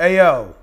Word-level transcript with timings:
Hey 0.00 0.16
yo, 0.16 0.54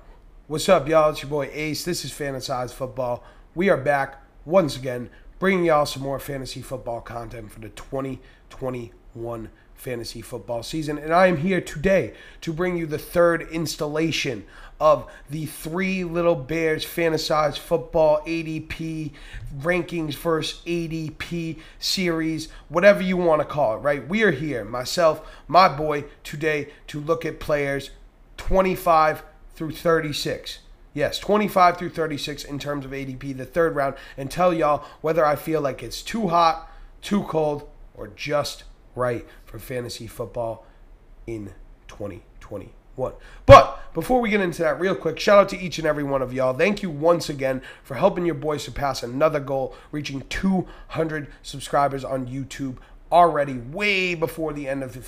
what's 0.48 0.68
up, 0.68 0.88
y'all? 0.88 1.10
It's 1.10 1.22
your 1.22 1.30
boy 1.30 1.48
Ace. 1.52 1.84
This 1.84 2.04
is 2.04 2.10
Fantasize 2.10 2.72
Football. 2.72 3.22
We 3.54 3.70
are 3.70 3.76
back 3.76 4.20
once 4.44 4.76
again, 4.76 5.10
bringing 5.38 5.66
y'all 5.66 5.86
some 5.86 6.02
more 6.02 6.18
fantasy 6.18 6.60
football 6.60 7.00
content 7.00 7.52
for 7.52 7.60
the 7.60 7.68
2021 7.68 9.50
fantasy 9.76 10.22
football 10.22 10.64
season. 10.64 10.98
And 10.98 11.14
I 11.14 11.28
am 11.28 11.36
here 11.36 11.60
today 11.60 12.14
to 12.40 12.52
bring 12.52 12.76
you 12.76 12.84
the 12.84 12.98
third 12.98 13.48
installation 13.52 14.44
of 14.80 15.08
the 15.30 15.46
Three 15.46 16.02
Little 16.02 16.34
Bears 16.34 16.84
Fantasize 16.84 17.56
Football 17.56 18.22
ADP 18.26 19.12
rankings 19.60 20.14
versus 20.16 20.60
ADP 20.66 21.60
series, 21.78 22.48
whatever 22.68 23.02
you 23.02 23.16
want 23.16 23.40
to 23.40 23.46
call 23.46 23.76
it, 23.76 23.82
right? 23.82 24.08
We 24.08 24.24
are 24.24 24.32
here, 24.32 24.64
myself, 24.64 25.24
my 25.46 25.68
boy, 25.68 26.06
today 26.24 26.70
to 26.88 26.98
look 26.98 27.24
at 27.24 27.38
players 27.38 27.90
25 28.38 29.22
through 29.58 29.72
36. 29.72 30.60
Yes, 30.94 31.18
25 31.18 31.78
through 31.78 31.90
36 31.90 32.44
in 32.44 32.60
terms 32.60 32.84
of 32.84 32.92
ADP, 32.92 33.36
the 33.36 33.44
third 33.44 33.74
round, 33.74 33.96
and 34.16 34.30
tell 34.30 34.54
y'all 34.54 34.84
whether 35.00 35.26
I 35.26 35.34
feel 35.34 35.60
like 35.60 35.82
it's 35.82 36.00
too 36.00 36.28
hot, 36.28 36.70
too 37.02 37.24
cold, 37.24 37.68
or 37.94 38.06
just 38.06 38.62
right 38.94 39.26
for 39.44 39.58
fantasy 39.58 40.06
football 40.06 40.64
in 41.26 41.54
2021. 41.88 42.70
But 43.46 43.94
before 43.94 44.20
we 44.20 44.30
get 44.30 44.40
into 44.40 44.62
that, 44.62 44.78
real 44.78 44.94
quick, 44.94 45.18
shout 45.18 45.38
out 45.38 45.48
to 45.48 45.58
each 45.58 45.78
and 45.78 45.86
every 45.86 46.04
one 46.04 46.22
of 46.22 46.32
y'all. 46.32 46.54
Thank 46.54 46.82
you 46.82 46.90
once 46.90 47.28
again 47.28 47.60
for 47.82 47.94
helping 47.96 48.26
your 48.26 48.36
boy 48.36 48.58
surpass 48.58 49.02
another 49.02 49.40
goal, 49.40 49.74
reaching 49.90 50.22
200 50.28 51.28
subscribers 51.42 52.04
on 52.04 52.28
YouTube 52.28 52.76
already 53.10 53.54
way 53.54 54.14
before 54.14 54.52
the 54.52 54.68
end 54.68 54.82
of 54.82 54.94
the 54.94 55.00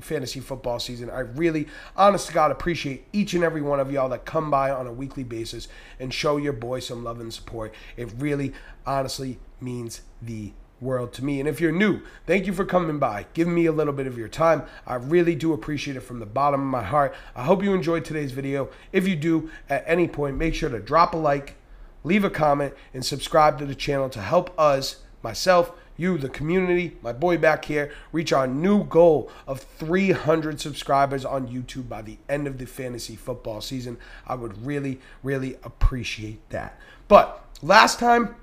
fantasy 0.00 0.40
football 0.40 0.78
season. 0.78 1.10
I 1.10 1.20
really, 1.20 1.66
honest 1.96 2.28
to 2.28 2.32
God, 2.32 2.50
appreciate 2.50 3.06
each 3.12 3.34
and 3.34 3.42
every 3.42 3.62
one 3.62 3.80
of 3.80 3.90
y'all 3.90 4.08
that 4.10 4.24
come 4.24 4.50
by 4.50 4.70
on 4.70 4.86
a 4.86 4.92
weekly 4.92 5.24
basis 5.24 5.68
and 5.98 6.12
show 6.14 6.36
your 6.36 6.52
boy 6.52 6.80
some 6.80 7.04
love 7.04 7.20
and 7.20 7.32
support. 7.32 7.74
It 7.96 8.10
really, 8.18 8.52
honestly 8.86 9.38
means 9.60 10.02
the 10.22 10.52
world 10.80 11.12
to 11.12 11.22
me. 11.24 11.40
And 11.40 11.48
if 11.48 11.60
you're 11.60 11.72
new, 11.72 12.00
thank 12.26 12.46
you 12.46 12.54
for 12.54 12.64
coming 12.64 12.98
by, 12.98 13.26
giving 13.34 13.54
me 13.54 13.66
a 13.66 13.72
little 13.72 13.92
bit 13.92 14.06
of 14.06 14.16
your 14.16 14.28
time. 14.28 14.62
I 14.86 14.94
really 14.94 15.34
do 15.34 15.52
appreciate 15.52 15.96
it 15.96 16.00
from 16.00 16.20
the 16.20 16.26
bottom 16.26 16.60
of 16.60 16.66
my 16.66 16.82
heart. 16.82 17.14
I 17.36 17.44
hope 17.44 17.62
you 17.62 17.74
enjoyed 17.74 18.04
today's 18.04 18.32
video. 18.32 18.70
If 18.90 19.06
you 19.06 19.14
do, 19.14 19.50
at 19.68 19.84
any 19.86 20.08
point, 20.08 20.38
make 20.38 20.54
sure 20.54 20.70
to 20.70 20.80
drop 20.80 21.12
a 21.12 21.18
like, 21.18 21.56
leave 22.02 22.24
a 22.24 22.30
comment, 22.30 22.72
and 22.94 23.04
subscribe 23.04 23.58
to 23.58 23.66
the 23.66 23.74
channel 23.74 24.08
to 24.08 24.22
help 24.22 24.58
us, 24.58 25.02
myself, 25.22 25.72
you, 26.00 26.16
the 26.16 26.30
community, 26.30 26.96
my 27.02 27.12
boy 27.12 27.36
back 27.36 27.66
here, 27.66 27.92
reach 28.10 28.32
our 28.32 28.46
new 28.46 28.84
goal 28.84 29.30
of 29.46 29.60
300 29.60 30.58
subscribers 30.60 31.24
on 31.24 31.46
YouTube 31.46 31.88
by 31.88 32.00
the 32.00 32.16
end 32.28 32.46
of 32.46 32.58
the 32.58 32.66
fantasy 32.66 33.16
football 33.16 33.60
season. 33.60 33.98
I 34.26 34.34
would 34.34 34.64
really, 34.64 34.98
really 35.22 35.56
appreciate 35.62 36.48
that. 36.48 36.78
But 37.06 37.44
last 37.62 37.98
time, 37.98 38.34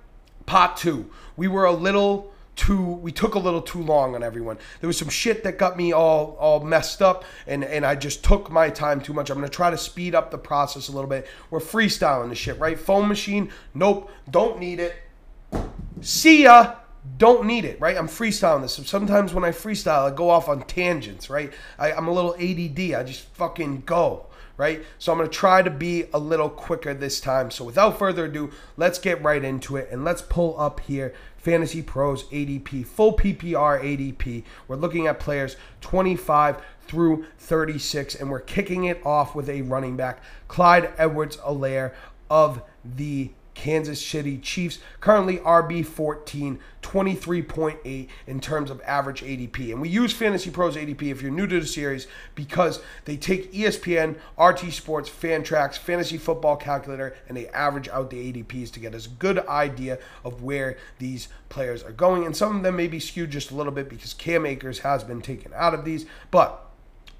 part 0.45 0.77
two, 0.77 1.09
we 1.35 1.47
were 1.47 1.65
a 1.65 1.73
little 1.73 2.31
too 2.55 2.83
we 2.83 3.11
took 3.11 3.35
a 3.35 3.39
little 3.39 3.61
too 3.61 3.81
long 3.83 4.15
on 4.15 4.23
everyone. 4.23 4.57
There 4.79 4.87
was 4.87 4.97
some 4.97 5.09
shit 5.09 5.43
that 5.43 5.59
got 5.59 5.77
me 5.77 5.91
all 5.91 6.35
all 6.39 6.59
messed 6.59 7.03
up 7.03 7.23
and 7.45 7.63
and 7.63 7.85
I 7.85 7.93
just 7.93 8.23
took 8.23 8.49
my 8.49 8.71
time 8.71 8.99
too 8.99 9.13
much. 9.13 9.29
I'm 9.29 9.37
going 9.37 9.47
to 9.47 9.55
try 9.55 9.69
to 9.69 9.77
speed 9.77 10.15
up 10.15 10.31
the 10.31 10.39
process 10.39 10.87
a 10.87 10.91
little 10.91 11.09
bit. 11.09 11.27
We're 11.51 11.59
freestyling 11.59 12.29
the 12.29 12.35
shit, 12.35 12.57
right? 12.59 12.79
Phone 12.79 13.07
machine, 13.07 13.51
nope, 13.75 14.09
don't 14.31 14.59
need 14.59 14.79
it. 14.79 14.95
See 16.01 16.43
ya 16.43 16.77
don't 17.17 17.45
need 17.45 17.65
it, 17.65 17.79
right? 17.79 17.97
I'm 17.97 18.07
freestyling 18.07 18.61
this. 18.61 18.73
Sometimes 18.87 19.33
when 19.33 19.43
I 19.43 19.51
freestyle, 19.51 20.11
I 20.11 20.15
go 20.15 20.29
off 20.29 20.49
on 20.49 20.63
tangents, 20.63 21.29
right? 21.29 21.51
I, 21.79 21.91
am 21.91 22.07
a 22.07 22.11
little 22.11 22.33
ADD. 22.35 22.93
I 22.93 23.03
just 23.03 23.21
fucking 23.35 23.83
go, 23.85 24.27
right? 24.57 24.83
So 24.99 25.11
I'm 25.11 25.19
to 25.19 25.27
try 25.27 25.61
to 25.61 25.69
be 25.69 26.05
a 26.13 26.19
little 26.19 26.49
quicker 26.49 26.93
this 26.93 27.19
time. 27.19 27.49
So 27.51 27.63
without 27.63 27.97
further 27.97 28.25
ado, 28.25 28.51
let's 28.75 28.99
get 28.99 29.23
right 29.23 29.43
into 29.43 29.77
it 29.77 29.89
and 29.91 30.03
let's 30.03 30.21
pull 30.21 30.59
up 30.59 30.79
here 30.81 31.13
Fantasy 31.37 31.81
Pros 31.81 32.25
ADP, 32.25 32.85
full 32.85 33.15
PPR 33.15 33.81
ADP. 33.81 34.43
We're 34.67 34.75
looking 34.75 35.07
at 35.07 35.19
players 35.19 35.55
25 35.81 36.61
through 36.81 37.25
36, 37.37 38.15
and 38.15 38.29
we're 38.29 38.39
kicking 38.39 38.85
it 38.85 38.99
off 39.05 39.35
with 39.35 39.49
a 39.49 39.61
running 39.61 39.95
back, 39.95 40.21
Clyde 40.47 40.91
Edwards 40.97 41.37
Helaire 41.37 41.93
of 42.29 42.61
the 42.83 43.31
Kansas 43.57 44.05
City 44.05 44.37
Chiefs. 44.37 44.77
Currently 45.01 45.37
RB 45.39 45.83
14, 45.83 46.59
23.8 46.83 48.07
in 48.27 48.39
terms 48.39 48.69
of 48.69 48.79
average 48.85 49.23
ADP. 49.23 49.71
And 49.71 49.81
we 49.81 49.89
use 49.89 50.13
Fantasy 50.13 50.51
Pros 50.51 50.75
ADP 50.75 51.01
if 51.11 51.23
you're 51.23 51.31
new 51.31 51.47
to 51.47 51.59
the 51.59 51.65
series 51.65 52.07
because 52.35 52.81
they 53.05 53.17
take 53.17 53.51
ESPN, 53.51 54.15
RT 54.39 54.71
Sports, 54.71 55.09
Fantrax, 55.09 55.75
Fantasy 55.77 56.19
Football 56.19 56.55
Calculator, 56.55 57.15
and 57.27 57.35
they 57.35 57.47
average 57.47 57.89
out 57.89 58.11
the 58.11 58.31
ADPs 58.31 58.71
to 58.73 58.79
get 58.79 58.93
us 58.93 59.07
a 59.07 59.09
good 59.09 59.39
idea 59.47 59.97
of 60.23 60.43
where 60.43 60.77
these 60.99 61.27
players 61.49 61.83
are 61.83 61.91
going. 61.91 62.25
And 62.25 62.37
some 62.37 62.57
of 62.57 62.63
them 62.63 62.75
may 62.75 62.87
be 62.87 62.99
skewed 62.99 63.31
just 63.31 63.49
a 63.49 63.55
little 63.55 63.73
bit 63.73 63.89
because 63.89 64.13
Cam 64.13 64.45
Akers 64.45 64.79
has 64.79 65.03
been 65.03 65.21
taken 65.21 65.51
out 65.55 65.73
of 65.73 65.83
these. 65.83 66.05
But 66.29 66.66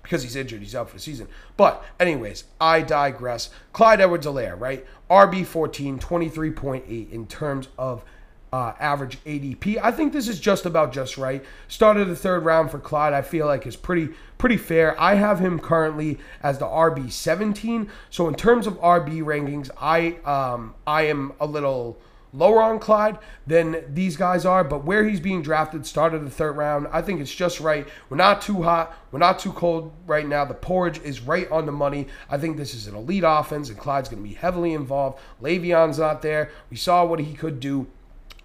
because 0.07 0.23
he's 0.23 0.38
injured. 0.38 0.62
He's 0.62 0.73
out 0.73 0.90
for 0.90 0.95
the 0.95 1.01
season. 1.01 1.28
But, 1.57 1.84
anyways, 2.00 2.45
I 2.62 2.81
digress. 2.81 3.50
Clyde 3.73 4.00
Edwards 4.00 4.25
Helaire, 4.25 4.57
right? 4.57 4.85
RB 5.12 5.45
14, 5.45 6.00
23.8 6.00 7.12
in 7.12 7.28
terms 7.28 7.68
of 7.78 8.06
uh, 8.53 8.72
average 8.79 9.22
ADP. 9.25 9.78
I 9.84 9.91
think 9.91 10.13
this 10.13 10.29
is 10.29 10.40
just 10.40 10.66
about 10.66 10.94
just 10.94 11.18
right. 11.18 11.44
Started 11.68 12.07
the 12.07 12.16
third 12.16 12.45
round 12.45 12.72
for 12.72 12.79
Clyde. 12.79 13.12
I 13.12 13.22
feel 13.22 13.47
like 13.47 13.68
is 13.68 13.75
pretty 13.75 14.09
pretty 14.38 14.56
fair. 14.56 15.00
I 15.00 15.16
have 15.16 15.40
him 15.40 15.59
currently 15.59 16.19
as 16.41 16.57
the 16.57 16.66
RB 16.66 17.12
17. 17.12 17.89
So 18.09 18.29
in 18.29 18.35
terms 18.35 18.66
of 18.66 18.79
RB 18.79 19.22
rankings, 19.22 19.69
I 19.78 20.16
um, 20.24 20.74
I 20.85 21.03
am 21.03 21.34
a 21.41 21.45
little 21.45 22.00
lower 22.34 22.62
on 22.62 22.80
Clyde 22.80 23.18
than 23.46 23.84
these 23.94 24.18
guys 24.18 24.46
are, 24.46 24.64
but 24.64 24.84
where 24.84 25.06
he's 25.06 25.20
being 25.20 25.42
drafted, 25.42 25.86
started 25.86 26.26
the 26.26 26.30
third 26.30 26.58
round, 26.58 26.88
I 26.92 27.02
think 27.02 27.22
it's 27.22 27.34
just 27.34 27.60
right. 27.60 27.88
We're 28.10 28.18
not 28.18 28.42
too 28.42 28.64
hot, 28.64 28.98
we're 29.12 29.20
not 29.20 29.40
too 29.40 29.54
cold 29.54 29.94
right 30.06 30.28
now. 30.28 30.46
The 30.46 30.54
porridge 30.54 31.00
is 31.02 31.22
right 31.22 31.50
on 31.52 31.66
the 31.66 31.72
money. 31.72 32.08
I 32.30 32.38
think 32.38 32.58
this 32.58 32.74
is 32.74 32.88
an 32.88 32.96
elite 32.96 33.24
offense, 33.26 33.70
and 33.70 33.78
Clyde's 33.78 34.10
going 34.10 34.22
to 34.22 34.30
be 34.30 34.36
heavily 34.36 34.74
involved. 34.74 35.20
Le'Veon's 35.42 36.00
not 36.00 36.22
there. 36.22 36.52
We 36.70 36.78
saw 36.78 37.06
what 37.06 37.20
he 37.20 37.34
could 37.34 37.60
do 37.60 37.88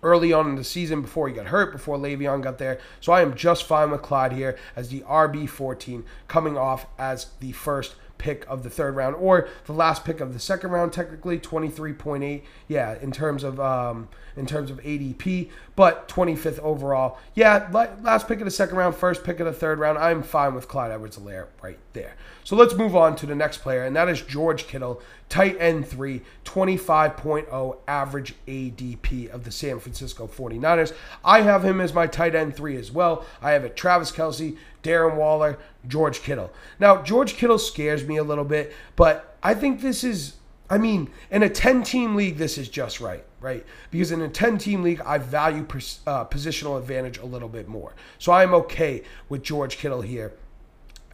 early 0.02 0.32
on 0.32 0.48
in 0.48 0.56
the 0.56 0.64
season 0.64 1.00
before 1.00 1.28
he 1.28 1.34
got 1.34 1.46
hurt, 1.46 1.72
before 1.72 1.96
Le'Veon 1.96 2.42
got 2.42 2.58
there. 2.58 2.78
So 3.00 3.12
I 3.12 3.22
am 3.22 3.34
just 3.36 3.64
fine 3.64 3.90
with 3.90 4.02
Clyde 4.02 4.32
here 4.32 4.58
as 4.74 4.88
the 4.88 5.00
RB14 5.02 6.02
coming 6.28 6.56
off 6.56 6.86
as 6.98 7.26
the 7.40 7.52
first 7.52 7.94
pick 8.22 8.46
of 8.48 8.62
the 8.62 8.70
third 8.70 8.94
round 8.94 9.16
or 9.16 9.48
the 9.66 9.72
last 9.72 10.04
pick 10.04 10.20
of 10.20 10.32
the 10.32 10.38
second 10.38 10.70
round 10.70 10.92
technically 10.92 11.38
23.8 11.40 12.42
yeah 12.68 12.96
in 13.02 13.10
terms 13.10 13.42
of 13.42 13.58
um, 13.58 14.08
in 14.36 14.46
terms 14.46 14.70
of 14.70 14.80
ADP 14.82 15.50
but 15.74 16.08
25th 16.08 16.60
overall. 16.60 17.18
Yeah 17.34 17.68
last 18.02 18.28
pick 18.28 18.38
of 18.38 18.44
the 18.44 18.50
second 18.52 18.76
round 18.76 18.94
first 18.94 19.24
pick 19.24 19.40
of 19.40 19.46
the 19.46 19.52
third 19.52 19.80
round 19.80 19.98
I'm 19.98 20.22
fine 20.22 20.54
with 20.54 20.68
Clyde 20.68 20.92
Edwards-Helaire 20.92 21.46
right 21.62 21.78
there 21.94 22.14
so 22.44 22.56
let's 22.56 22.74
move 22.74 22.96
on 22.96 23.16
to 23.16 23.26
the 23.26 23.34
next 23.34 23.58
player 23.58 23.84
and 23.84 23.94
that 23.96 24.08
is 24.08 24.22
George 24.22 24.66
Kittle 24.66 25.00
tight 25.28 25.56
end 25.58 25.86
3 25.86 26.22
25.0 26.44 27.76
average 27.86 28.34
ADP 28.46 29.30
of 29.30 29.44
the 29.44 29.50
San 29.50 29.78
Francisco 29.78 30.26
49ers 30.26 30.92
I 31.24 31.42
have 31.42 31.64
him 31.64 31.80
as 31.80 31.92
my 31.92 32.06
tight 32.06 32.34
end 32.34 32.56
3 32.56 32.76
as 32.76 32.90
well 32.90 33.24
I 33.40 33.52
have 33.52 33.64
it 33.64 33.76
Travis 33.76 34.12
Kelce, 34.12 34.56
Darren 34.82 35.16
Waller, 35.16 35.58
George 35.86 36.22
Kittle. 36.22 36.52
Now, 36.78 37.02
George 37.02 37.34
Kittle 37.34 37.58
scares 37.58 38.06
me 38.06 38.16
a 38.16 38.24
little 38.24 38.44
bit, 38.44 38.72
but 38.96 39.36
I 39.42 39.54
think 39.54 39.80
this 39.80 40.04
is, 40.04 40.36
I 40.70 40.78
mean, 40.78 41.10
in 41.30 41.42
a 41.42 41.48
10 41.48 41.82
team 41.82 42.14
league, 42.14 42.36
this 42.36 42.58
is 42.58 42.68
just 42.68 43.00
right, 43.00 43.24
right? 43.40 43.64
Because 43.90 44.12
in 44.12 44.22
a 44.22 44.28
10 44.28 44.58
team 44.58 44.82
league, 44.82 45.00
I 45.04 45.18
value 45.18 45.62
uh, 46.06 46.24
positional 46.26 46.78
advantage 46.78 47.18
a 47.18 47.26
little 47.26 47.48
bit 47.48 47.68
more. 47.68 47.94
So 48.18 48.32
I'm 48.32 48.54
okay 48.54 49.02
with 49.28 49.42
George 49.42 49.78
Kittle 49.78 50.02
here 50.02 50.32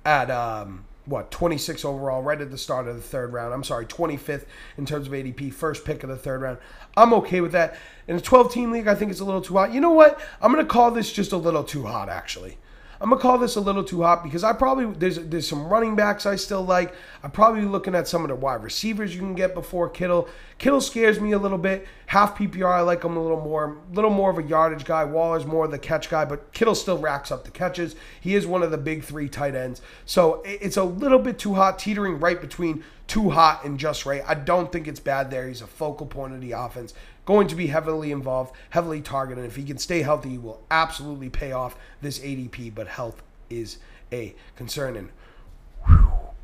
at, 0.05 0.31
um, 0.31 0.85
what 1.09 1.31
26 1.31 1.85
overall 1.85 2.23
right 2.23 2.41
at 2.41 2.51
the 2.51 2.59
start 2.59 2.87
of 2.87 2.97
the 2.97 3.03
third 3.03 3.33
round. 3.33 3.55
I'm 3.55 3.65
sorry 3.65 3.87
25th 3.87 4.45
in 4.77 4.87
terms 4.87 5.07
of 5.07 5.13
adp 5.13 5.53
first 5.53 5.85
pick 5.85 6.03
of 6.03 6.11
the 6.11 6.17
third 6.17 6.43
round. 6.43 6.59
I'm 6.97 7.13
okay 7.15 7.41
with 7.41 7.53
that. 7.53 7.77
In 8.07 8.17
a 8.17 8.21
12 8.21 8.53
team 8.53 8.71
league 8.73 8.87
i 8.87 8.95
think 8.95 9.11
it's 9.11 9.21
a 9.21 9.25
little 9.25 9.41
too 9.41 9.55
hot. 9.55 9.73
You 9.73 9.81
know 9.81 9.93
what? 9.93 10.21
I'm 10.41 10.53
going 10.53 10.65
to 10.65 10.71
call 10.71 10.91
this 10.91 11.13
just 11.13 11.33
a 11.33 11.37
little 11.37 11.65
too 11.65 11.85
hot 11.85 12.09
actually 12.09 12.59
I'm 13.01 13.11
gonna 13.11 13.21
call 13.21 13.39
this 13.39 13.57
a 13.57 13.61
little 13.61 13.85
too 13.85 14.03
hot 14.03 14.25
because 14.25 14.43
I 14.43 14.53
probably 14.53 14.87
there's 14.87 15.19
there's 15.19 15.47
some 15.47 15.69
running 15.69 15.95
backs 15.95 16.27
I 16.27 16.37
still 16.37 16.63
like. 16.63 16.95
I'm 17.23 17.31
probably 17.31 17.63
looking 17.63 17.95
at 17.95 18.09
some 18.09 18.23
of 18.23 18.29
the 18.29 18.35
wide 18.35 18.63
receivers 18.63 19.15
you 19.15 19.21
can 19.21 19.35
get 19.35 19.55
before 19.55 19.89
Kittle. 19.89 20.29
Kittle 20.59 20.81
scares 20.81 21.21
me 21.21 21.33
a 21.33 21.39
little 21.39 21.59
bit. 21.59 21.87
Half 22.07 22.37
PPR, 22.37 22.73
I 22.73 22.81
like 22.81 23.05
him 23.05 23.17
a 23.17 23.23
little 23.23 23.41
more, 23.41 23.77
A 23.91 23.95
little 23.95 24.11
more 24.11 24.31
of 24.31 24.39
a 24.39 24.43
yardage 24.43 24.85
guy. 24.85 25.05
Waller's 25.05 25.47
more 25.47 25.67
of 25.67 25.71
the 25.71 25.79
catch 25.79 26.11
guy, 26.11 26.25
but 26.25 26.53
Kittle 26.53 26.75
still 26.75 26.99
racks 26.99 27.31
up 27.31 27.45
the 27.45 27.51
catches. 27.51 27.95
He 28.21 28.35
is 28.35 28.47
one 28.47 28.63
of 28.63 28.73
the 28.73 28.79
big 28.79 29.05
three 29.05 29.29
tight 29.29 29.55
ends, 29.55 29.81
so 30.05 30.43
it's 30.45 30.77
a 30.77 30.85
little 30.85 31.21
bit 31.21 31.39
too 31.39 31.55
hot, 31.55 31.79
teetering 31.79 32.19
right 32.19 32.41
between 32.41 32.83
too 33.07 33.31
hot 33.31 33.65
and 33.65 33.79
just 33.79 34.05
right. 34.05 34.23
I 34.27 34.35
don't 34.35 34.71
think 34.71 34.87
it's 34.87 35.01
bad 35.01 35.31
there. 35.31 35.49
He's 35.49 35.63
a 35.63 35.67
focal 35.67 36.07
point 36.07 36.35
of 36.35 36.41
the 36.41 36.53
offense 36.53 36.95
going 37.29 37.47
to 37.47 37.55
be 37.55 37.67
heavily 37.67 38.11
involved, 38.11 38.55
heavily 38.71 39.03
targeted. 39.03 39.45
If 39.45 39.57
he 39.57 39.63
can 39.63 39.77
stay 39.77 40.01
healthy, 40.01 40.31
he 40.31 40.39
will 40.39 40.63
absolutely 40.71 41.29
pay 41.29 41.53
off 41.53 41.77
this 42.01 42.21
ADP, 42.21 42.75
but 42.75 42.89
health 42.89 43.23
is 43.51 43.77
a 44.11 44.35
concern. 44.57 44.97
And 44.97 45.11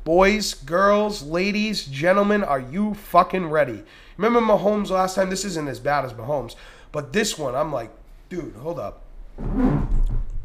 Boys, 0.03 0.53
girls, 0.53 1.23
ladies, 1.23 1.85
gentlemen, 1.85 2.43
are 2.43 2.59
you 2.59 2.93
fucking 2.93 3.49
ready? 3.49 3.83
Remember 4.15 4.39
Mahomes 4.39 4.91
last 4.91 5.15
time? 5.15 5.31
This 5.31 5.43
isn't 5.43 5.67
as 5.67 5.79
bad 5.79 6.05
as 6.05 6.13
Mahomes, 6.13 6.53
but 6.91 7.13
this 7.13 7.35
one, 7.35 7.55
I'm 7.55 7.73
like, 7.73 7.89
dude, 8.29 8.53
hold 8.53 8.77
up. 8.77 9.01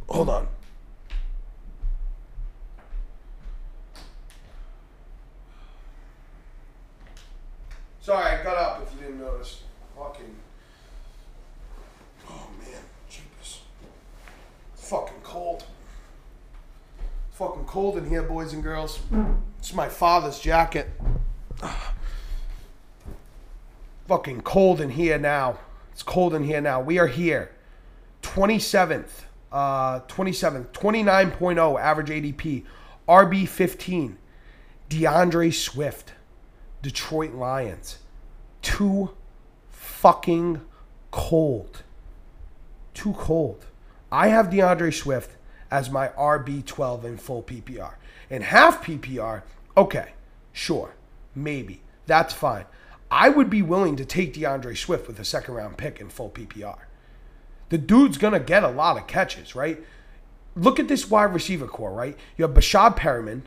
Hold 0.08 0.30
on. 0.30 0.48
Sorry, 8.00 8.38
I 8.38 8.42
got 8.42 8.56
up 8.56 8.82
if 8.82 8.94
you 8.94 9.06
didn't 9.06 9.20
notice. 9.20 9.64
Fucking. 10.00 10.34
Oh 12.30 12.48
man, 12.58 12.80
jeepers. 13.10 13.60
Fucking 14.74 15.20
cold. 15.22 15.64
It's 17.28 17.36
fucking 17.36 17.66
cold 17.66 17.98
in 17.98 18.08
here, 18.08 18.22
boys 18.22 18.54
and 18.54 18.62
girls. 18.62 19.00
It's 19.58 19.74
my 19.74 19.90
father's 19.90 20.38
jacket. 20.38 20.88
Fucking 24.08 24.40
cold 24.40 24.80
in 24.80 24.88
here 24.88 25.18
now. 25.18 25.58
It's 25.92 26.02
cold 26.02 26.32
in 26.32 26.44
here 26.44 26.62
now. 26.62 26.80
We 26.80 26.98
are 26.98 27.06
here. 27.06 27.50
27th. 28.22 29.24
Uh, 29.52 30.00
27th. 30.00 30.68
29.0 30.68 31.78
average 31.78 32.08
ADP. 32.08 32.64
RB 33.06 33.46
15. 33.46 34.16
DeAndre 34.88 35.52
Swift. 35.52 36.14
Detroit 36.80 37.34
Lions. 37.34 37.98
Too 38.62 39.10
fucking 40.00 40.58
cold. 41.10 41.82
Too 42.94 43.12
cold. 43.18 43.66
I 44.10 44.28
have 44.28 44.46
DeAndre 44.46 44.94
Swift 44.94 45.36
as 45.70 45.90
my 45.90 46.08
RB12 46.08 47.04
in 47.04 47.18
full 47.18 47.42
PPR. 47.42 47.96
In 48.30 48.40
half 48.40 48.82
PPR, 48.82 49.42
okay, 49.76 50.12
sure, 50.52 50.94
maybe. 51.34 51.82
That's 52.06 52.32
fine. 52.32 52.64
I 53.10 53.28
would 53.28 53.50
be 53.50 53.60
willing 53.60 53.96
to 53.96 54.06
take 54.06 54.32
DeAndre 54.32 54.74
Swift 54.74 55.06
with 55.06 55.20
a 55.20 55.24
second 55.24 55.52
round 55.52 55.76
pick 55.76 56.00
in 56.00 56.08
full 56.08 56.30
PPR. 56.30 56.78
The 57.68 57.76
dude's 57.76 58.16
going 58.16 58.32
to 58.32 58.40
get 58.40 58.64
a 58.64 58.68
lot 58.68 58.96
of 58.96 59.06
catches, 59.06 59.54
right? 59.54 59.84
Look 60.56 60.80
at 60.80 60.88
this 60.88 61.10
wide 61.10 61.34
receiver 61.34 61.66
core, 61.66 61.92
right? 61.92 62.16
You 62.38 62.46
have 62.46 62.54
Breshad 62.54 62.96
Perriman, 62.96 63.42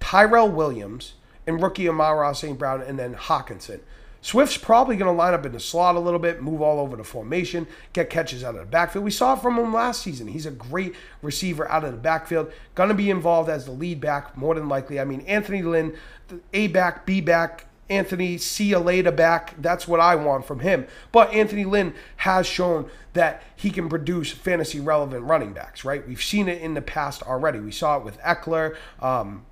Tyrell 0.00 0.50
Williams, 0.50 1.14
and 1.46 1.62
rookie 1.62 1.88
Amon-Ra 1.88 2.32
St. 2.32 2.58
Brown, 2.58 2.82
and 2.82 2.98
then 2.98 3.14
Hockenson. 3.14 3.80
Swift's 4.24 4.56
probably 4.56 4.96
going 4.96 5.12
to 5.12 5.14
line 5.14 5.34
up 5.34 5.44
in 5.44 5.52
the 5.52 5.60
slot 5.60 5.96
a 5.96 6.00
little 6.00 6.18
bit, 6.18 6.40
move 6.40 6.62
all 6.62 6.80
over 6.80 6.96
the 6.96 7.04
formation, 7.04 7.66
get 7.92 8.08
catches 8.08 8.42
out 8.42 8.54
of 8.54 8.60
the 8.62 8.66
backfield. 8.66 9.04
We 9.04 9.10
saw 9.10 9.34
it 9.34 9.42
from 9.42 9.58
him 9.58 9.70
last 9.70 10.00
season. 10.00 10.28
He's 10.28 10.46
a 10.46 10.50
great 10.50 10.94
receiver 11.20 11.70
out 11.70 11.84
of 11.84 11.92
the 11.92 11.98
backfield. 11.98 12.50
Going 12.74 12.88
to 12.88 12.94
be 12.94 13.10
involved 13.10 13.50
as 13.50 13.66
the 13.66 13.72
lead 13.72 14.00
back 14.00 14.34
more 14.34 14.54
than 14.54 14.66
likely. 14.66 14.98
I 14.98 15.04
mean, 15.04 15.20
Anthony 15.26 15.60
Lynn, 15.60 15.94
A 16.54 16.68
back, 16.68 17.04
B 17.04 17.20
back, 17.20 17.66
Anthony, 17.90 18.38
see 18.38 18.64
you 18.64 18.78
later 18.78 19.12
back. 19.12 19.60
That's 19.60 19.86
what 19.86 20.00
I 20.00 20.16
want 20.16 20.46
from 20.46 20.60
him. 20.60 20.86
But 21.12 21.30
Anthony 21.34 21.66
Lynn 21.66 21.92
has 22.16 22.46
shown 22.46 22.88
that 23.12 23.42
he 23.56 23.68
can 23.68 23.90
produce 23.90 24.30
fantasy 24.30 24.80
relevant 24.80 25.26
running 25.26 25.52
backs, 25.52 25.84
right? 25.84 26.08
We've 26.08 26.22
seen 26.22 26.48
it 26.48 26.62
in 26.62 26.72
the 26.72 26.80
past 26.80 27.22
already. 27.24 27.60
We 27.60 27.72
saw 27.72 27.98
it 27.98 28.04
with 28.04 28.18
Ekeler. 28.20 28.74
Um, 29.00 29.44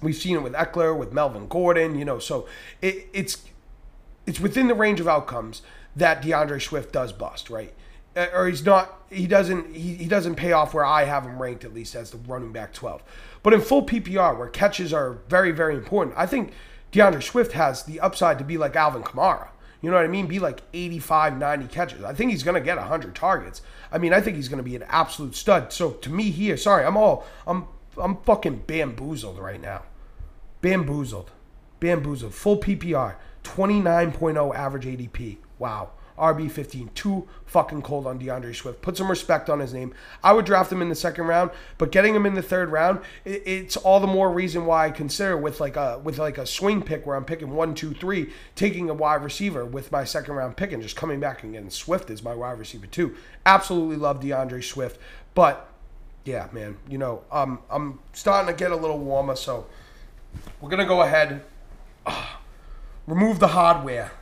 we've 0.00 0.14
seen 0.14 0.36
it 0.36 0.44
with 0.44 0.52
Ekeler, 0.52 0.96
with 0.96 1.12
Melvin 1.12 1.48
Gordon, 1.48 1.98
you 1.98 2.04
know, 2.04 2.20
so 2.20 2.46
it, 2.80 3.08
it's 3.12 3.38
it's 4.26 4.40
within 4.40 4.68
the 4.68 4.74
range 4.74 5.00
of 5.00 5.08
outcomes 5.08 5.62
that 5.94 6.22
DeAndre 6.22 6.60
Swift 6.60 6.92
does 6.92 7.12
bust, 7.12 7.48
right? 7.48 7.72
Uh, 8.16 8.26
or 8.32 8.48
he's 8.48 8.64
not 8.64 9.02
he 9.10 9.26
doesn't 9.26 9.74
he, 9.74 9.94
he 9.94 10.06
doesn't 10.06 10.36
pay 10.36 10.52
off 10.52 10.74
where 10.74 10.84
I 10.84 11.04
have 11.04 11.24
him 11.24 11.40
ranked 11.40 11.64
at 11.64 11.74
least 11.74 11.94
as 11.94 12.10
the 12.10 12.18
running 12.18 12.52
back 12.52 12.72
12. 12.72 13.02
But 13.42 13.54
in 13.54 13.60
full 13.60 13.84
PPR 13.84 14.36
where 14.36 14.48
catches 14.48 14.92
are 14.92 15.18
very 15.28 15.52
very 15.52 15.74
important, 15.74 16.16
I 16.16 16.26
think 16.26 16.52
DeAndre 16.92 17.22
Swift 17.22 17.52
has 17.52 17.82
the 17.84 18.00
upside 18.00 18.38
to 18.38 18.44
be 18.44 18.56
like 18.58 18.74
Alvin 18.74 19.02
Kamara. 19.02 19.48
You 19.82 19.90
know 19.90 19.96
what 19.96 20.06
I 20.06 20.08
mean? 20.08 20.26
Be 20.26 20.38
like 20.38 20.62
85, 20.72 21.36
90 21.36 21.66
catches. 21.68 22.02
I 22.02 22.14
think 22.14 22.30
he's 22.30 22.42
going 22.42 22.54
to 22.54 22.60
get 22.60 22.78
100 22.78 23.14
targets. 23.14 23.60
I 23.92 23.98
mean, 23.98 24.12
I 24.12 24.20
think 24.20 24.36
he's 24.36 24.48
going 24.48 24.58
to 24.58 24.68
be 24.68 24.74
an 24.74 24.84
absolute 24.88 25.36
stud. 25.36 25.72
So 25.72 25.92
to 25.92 26.10
me 26.10 26.30
here, 26.30 26.56
sorry, 26.56 26.84
I'm 26.84 26.96
all 26.96 27.26
I'm 27.46 27.66
I'm 27.98 28.16
fucking 28.22 28.64
bamboozled 28.66 29.38
right 29.38 29.60
now. 29.60 29.82
Bamboozled. 30.60 31.30
Bamboozled. 31.80 32.34
Full 32.34 32.58
PPR. 32.58 33.16
29.0 33.46 34.54
average 34.54 34.84
ADP. 34.84 35.38
Wow. 35.58 35.90
RB15. 36.18 36.94
Too 36.94 37.28
fucking 37.44 37.82
cold 37.82 38.06
on 38.06 38.18
DeAndre 38.18 38.54
Swift. 38.54 38.80
Put 38.82 38.96
some 38.96 39.08
respect 39.08 39.50
on 39.50 39.60
his 39.60 39.74
name. 39.74 39.94
I 40.22 40.32
would 40.32 40.46
draft 40.46 40.72
him 40.72 40.82
in 40.82 40.88
the 40.88 40.94
second 40.94 41.26
round, 41.26 41.50
but 41.78 41.92
getting 41.92 42.14
him 42.14 42.26
in 42.26 42.34
the 42.34 42.42
third 42.42 42.70
round, 42.70 43.00
it's 43.24 43.76
all 43.76 44.00
the 44.00 44.06
more 44.06 44.30
reason 44.30 44.66
why 44.66 44.86
I 44.86 44.90
consider 44.90 45.36
with 45.36 45.60
like 45.60 45.76
a 45.76 46.00
with 46.02 46.18
like 46.18 46.38
a 46.38 46.46
swing 46.46 46.82
pick 46.82 47.06
where 47.06 47.16
I'm 47.16 47.24
picking 47.24 47.50
one, 47.50 47.74
two, 47.74 47.92
three, 47.92 48.32
taking 48.54 48.88
a 48.88 48.94
wide 48.94 49.22
receiver 49.22 49.64
with 49.64 49.92
my 49.92 50.04
second 50.04 50.34
round 50.34 50.56
pick 50.56 50.72
and 50.72 50.82
just 50.82 50.96
coming 50.96 51.20
back 51.20 51.42
and 51.42 51.52
getting 51.52 51.70
Swift 51.70 52.10
as 52.10 52.22
my 52.22 52.34
wide 52.34 52.58
receiver 52.58 52.86
too. 52.86 53.14
Absolutely 53.44 53.96
love 53.96 54.20
DeAndre 54.20 54.64
Swift, 54.64 54.98
but 55.34 55.70
yeah, 56.24 56.48
man, 56.52 56.76
you 56.88 56.98
know, 56.98 57.22
um, 57.30 57.60
I'm 57.70 58.00
starting 58.12 58.52
to 58.52 58.58
get 58.58 58.72
a 58.72 58.76
little 58.76 58.98
warmer, 58.98 59.36
so 59.36 59.66
we're 60.60 60.70
gonna 60.70 60.86
go 60.86 61.02
ahead, 61.02 61.42
uh, 62.04 62.35
remove 63.06 63.38
the 63.38 63.48
hardware. 63.48 64.12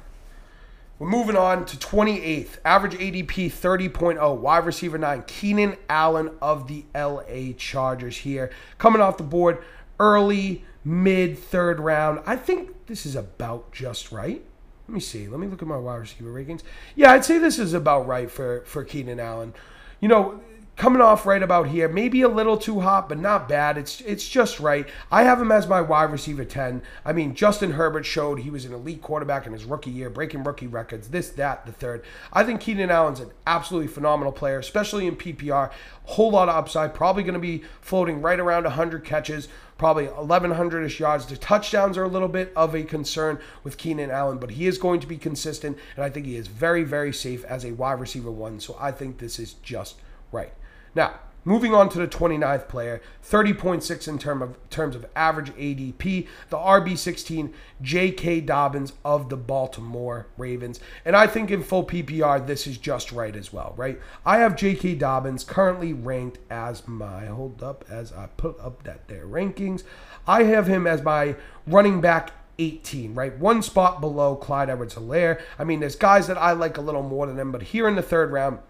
We're 0.98 1.08
moving 1.08 1.36
on 1.36 1.64
to 1.66 1.76
28th, 1.76 2.58
average 2.64 2.94
ADP 2.94 3.50
30.0, 3.50 4.38
wide 4.38 4.64
receiver 4.64 4.96
9, 4.96 5.24
Keenan 5.26 5.76
Allen 5.88 6.30
of 6.40 6.68
the 6.68 6.84
LA 6.94 7.52
Chargers 7.56 8.18
here. 8.18 8.50
Coming 8.78 9.02
off 9.02 9.16
the 9.16 9.24
board 9.24 9.62
early, 9.98 10.64
mid, 10.84 11.36
third 11.38 11.80
round. 11.80 12.20
I 12.26 12.36
think 12.36 12.86
this 12.86 13.06
is 13.06 13.16
about 13.16 13.72
just 13.72 14.12
right. 14.12 14.42
Let 14.86 14.94
me 14.94 15.00
see. 15.00 15.26
Let 15.26 15.40
me 15.40 15.48
look 15.48 15.62
at 15.62 15.68
my 15.68 15.78
wide 15.78 15.96
receiver 15.96 16.32
rankings. 16.32 16.62
Yeah, 16.94 17.12
I'd 17.12 17.24
say 17.24 17.38
this 17.38 17.58
is 17.58 17.74
about 17.74 18.06
right 18.06 18.30
for, 18.30 18.62
for 18.66 18.84
Keenan 18.84 19.18
Allen. 19.18 19.54
You 20.00 20.08
know, 20.08 20.40
coming 20.76 21.00
off 21.00 21.24
right 21.24 21.42
about 21.42 21.68
here, 21.68 21.88
maybe 21.88 22.22
a 22.22 22.28
little 22.28 22.56
too 22.56 22.80
hot, 22.80 23.08
but 23.08 23.18
not 23.18 23.48
bad. 23.48 23.78
It's 23.78 24.00
it's 24.00 24.28
just 24.28 24.58
right. 24.58 24.88
I 25.10 25.22
have 25.22 25.40
him 25.40 25.52
as 25.52 25.68
my 25.68 25.80
wide 25.80 26.10
receiver 26.10 26.44
10. 26.44 26.82
I 27.04 27.12
mean, 27.12 27.34
Justin 27.34 27.72
Herbert 27.72 28.04
showed 28.04 28.40
he 28.40 28.50
was 28.50 28.64
an 28.64 28.72
elite 28.72 29.00
quarterback 29.00 29.46
in 29.46 29.52
his 29.52 29.64
rookie 29.64 29.90
year, 29.90 30.10
breaking 30.10 30.42
rookie 30.42 30.66
records, 30.66 31.08
this, 31.08 31.28
that, 31.30 31.64
the 31.66 31.72
third. 31.72 32.04
I 32.32 32.44
think 32.44 32.60
Keenan 32.60 32.90
Allen's 32.90 33.20
an 33.20 33.30
absolutely 33.46 33.88
phenomenal 33.88 34.32
player, 34.32 34.58
especially 34.58 35.06
in 35.06 35.16
PPR. 35.16 35.70
Whole 36.04 36.32
lot 36.32 36.48
of 36.48 36.56
upside, 36.56 36.92
probably 36.92 37.22
going 37.22 37.34
to 37.34 37.40
be 37.40 37.62
floating 37.80 38.20
right 38.20 38.38
around 38.38 38.64
100 38.64 39.04
catches, 39.04 39.48
probably 39.78 40.06
1,100-ish 40.06 41.00
yards. 41.00 41.26
The 41.26 41.36
touchdowns 41.36 41.96
are 41.96 42.04
a 42.04 42.08
little 42.08 42.28
bit 42.28 42.52
of 42.54 42.74
a 42.74 42.82
concern 42.82 43.38
with 43.62 43.78
Keenan 43.78 44.10
Allen, 44.10 44.38
but 44.38 44.50
he 44.50 44.66
is 44.66 44.76
going 44.76 45.00
to 45.00 45.06
be 45.06 45.16
consistent, 45.16 45.78
and 45.96 46.04
I 46.04 46.10
think 46.10 46.26
he 46.26 46.36
is 46.36 46.46
very, 46.46 46.84
very 46.84 47.12
safe 47.12 47.42
as 47.44 47.64
a 47.64 47.72
wide 47.72 48.00
receiver 48.00 48.30
one. 48.30 48.60
So 48.60 48.76
I 48.78 48.92
think 48.92 49.16
this 49.16 49.38
is 49.38 49.54
just 49.54 49.96
right. 50.30 50.52
Now, 50.94 51.18
moving 51.44 51.74
on 51.74 51.88
to 51.90 51.98
the 51.98 52.08
29th 52.08 52.68
player, 52.68 53.02
30.6 53.28 54.08
in 54.08 54.18
term 54.18 54.42
of, 54.42 54.56
terms 54.70 54.96
of 54.96 55.06
average 55.14 55.50
ADP, 55.54 56.26
the 56.48 56.56
RB16, 56.56 57.52
J.K. 57.82 58.40
Dobbins 58.40 58.94
of 59.04 59.28
the 59.28 59.36
Baltimore 59.36 60.26
Ravens. 60.36 60.80
And 61.04 61.14
I 61.14 61.26
think 61.26 61.50
in 61.50 61.62
full 61.62 61.84
PPR, 61.84 62.46
this 62.46 62.66
is 62.66 62.78
just 62.78 63.12
right 63.12 63.36
as 63.36 63.52
well, 63.52 63.74
right? 63.76 64.00
I 64.24 64.38
have 64.38 64.56
J.K. 64.56 64.94
Dobbins 64.94 65.44
currently 65.44 65.92
ranked 65.92 66.38
as 66.50 66.86
my, 66.88 67.26
hold 67.26 67.62
up, 67.62 67.84
as 67.90 68.12
I 68.12 68.28
put 68.36 68.58
up 68.60 68.82
that 68.84 69.08
their 69.08 69.26
rankings. 69.26 69.82
I 70.26 70.44
have 70.44 70.66
him 70.66 70.86
as 70.86 71.02
my 71.02 71.36
running 71.66 72.00
back 72.00 72.32
18, 72.58 73.14
right? 73.14 73.36
One 73.36 73.62
spot 73.62 74.00
below 74.00 74.36
Clyde 74.36 74.70
Edwards 74.70 74.94
Helaire. 74.94 75.40
I 75.58 75.64
mean, 75.64 75.80
there's 75.80 75.96
guys 75.96 76.28
that 76.28 76.38
I 76.38 76.52
like 76.52 76.78
a 76.78 76.80
little 76.80 77.02
more 77.02 77.26
than 77.26 77.38
him, 77.38 77.52
but 77.52 77.62
here 77.62 77.88
in 77.88 77.96
the 77.96 78.02
third 78.02 78.30
round, 78.30 78.60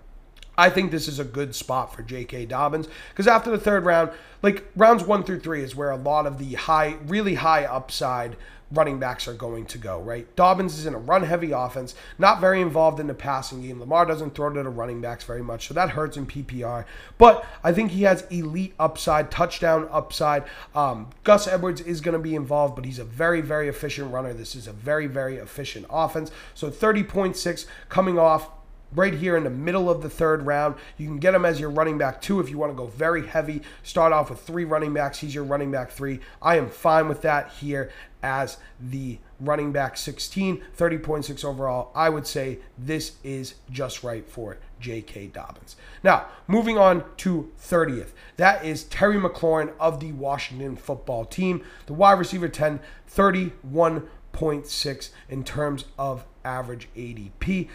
I 0.57 0.71
think 0.71 0.91
this 0.91 1.09
is 1.09 1.19
a 1.19 1.25
good 1.25 1.55
spot 1.55 1.95
for 1.95 2.03
J.K. 2.03 2.47
Dobbins 2.47 2.89
because 3.11 3.27
after 3.27 3.51
the 3.51 3.59
third 3.59 3.85
round, 3.85 4.11
like 4.43 4.65
rounds 4.77 5.05
one 5.05 5.25
through 5.25 5.41
three 5.41 5.63
is 5.63 5.75
where 5.75 5.91
a 5.91 5.97
lot 5.97 6.27
of 6.27 6.39
the 6.39 6.55
high, 6.55 6.97
really 7.07 7.35
high 7.35 7.65
upside 7.65 8.37
running 8.75 8.99
backs 8.99 9.29
are 9.29 9.35
going 9.35 9.67
to 9.67 9.79
go, 9.79 10.01
right? 10.01 10.35
Dobbins 10.37 10.79
is 10.79 10.87
in 10.87 10.95
a 10.95 10.99
run 10.99 11.23
heavy 11.23 11.53
offense, 11.53 11.95
not 12.19 12.41
very 12.41 12.61
involved 12.61 13.01
in 13.01 13.07
the 13.07 13.15
passing 13.15 13.63
game. 13.63 13.81
Lamar 13.81 14.05
doesn't 14.05 14.35
throw 14.35 14.51
to 14.51 14.63
the 14.63 14.69
running 14.69 15.01
backs 15.01 15.25
very 15.25 15.43
much, 15.43 15.69
so 15.69 15.75
that 15.75 15.91
hurts 15.91 16.17
in 16.17 16.27
PPR. 16.27 16.85
But 17.19 17.47
I 17.63 17.73
think 17.73 17.93
he 17.93 18.03
has 18.03 18.27
elite 18.31 18.75
upside, 18.79 19.31
touchdown 19.31 19.89
upside. 19.91 20.45
Um, 20.75 21.11
Gus 21.23 21.47
Edwards 21.47 21.81
is 21.81 22.01
going 22.01 22.15
to 22.15 22.19
be 22.19 22.35
involved, 22.35 22.75
but 22.75 22.85
he's 22.85 22.99
a 22.99 23.05
very, 23.05 23.41
very 23.41 23.69
efficient 23.69 24.13
runner. 24.13 24.33
This 24.33 24.55
is 24.55 24.67
a 24.67 24.73
very, 24.73 25.07
very 25.07 25.37
efficient 25.37 25.87
offense. 25.91 26.31
So 26.55 26.71
30.6 26.71 27.67
coming 27.89 28.19
off 28.19 28.51
right 28.95 29.15
here 29.15 29.37
in 29.37 29.45
the 29.45 29.51
middle 29.51 29.91
of 29.91 30.03
the 30.03 30.11
third 30.11 30.47
round. 30.47 30.77
You 30.97 31.07
can 31.07 31.19
get 31.19 31.35
him 31.35 31.45
as 31.45 31.61
your 31.61 31.71
running 31.71 31.99
back 31.99 32.21
two 32.21 32.41
if 32.41 32.51
you 32.51 32.59
want 32.59 32.73
to 32.73 32.77
go 32.77 32.87
very 32.87 33.27
heavy. 33.27 33.63
Start 33.83 34.13
off 34.13 34.31
with 34.31 34.41
three 34.41 34.65
running 34.65 34.95
backs. 34.95 35.19
He's 35.19 35.35
your 35.35 35.45
running 35.45 35.71
back 35.71 35.91
three. 35.91 36.21
I 36.41 36.57
am 36.57 36.69
fine 36.69 37.09
with 37.09 37.23
that 37.23 37.53
here 37.53 37.91
as 38.23 38.57
the 38.81 39.19
running 39.39 39.71
back 39.71 39.99
16, 39.99 40.63
30.6 40.77 41.45
overall. 41.45 41.91
I 41.95 42.09
would 42.09 42.27
say 42.27 42.59
this 42.79 43.17
is 43.23 43.57
just 43.71 44.03
right 44.03 44.27
for 44.27 44.57
J.K. 44.81 45.27
Dobbins. 45.27 45.77
Now, 46.03 46.29
moving 46.47 46.79
on 46.79 47.05
to 47.19 47.53
30th. 47.61 48.13
That 48.37 48.65
is 48.65 48.85
Terry 48.85 49.17
McLaurin 49.17 49.75
of 49.79 50.01
the 50.01 50.13
Washington 50.13 50.77
football 50.77 51.27
team. 51.27 51.63
The 51.87 51.93
wide 51.93 52.19
receiver 52.19 52.49
10, 52.49 52.81
31.6 53.11 55.11
in 55.29 55.45
terms 55.45 55.85
of 55.99 56.25
average 56.45 56.89
ADP. 56.97 57.69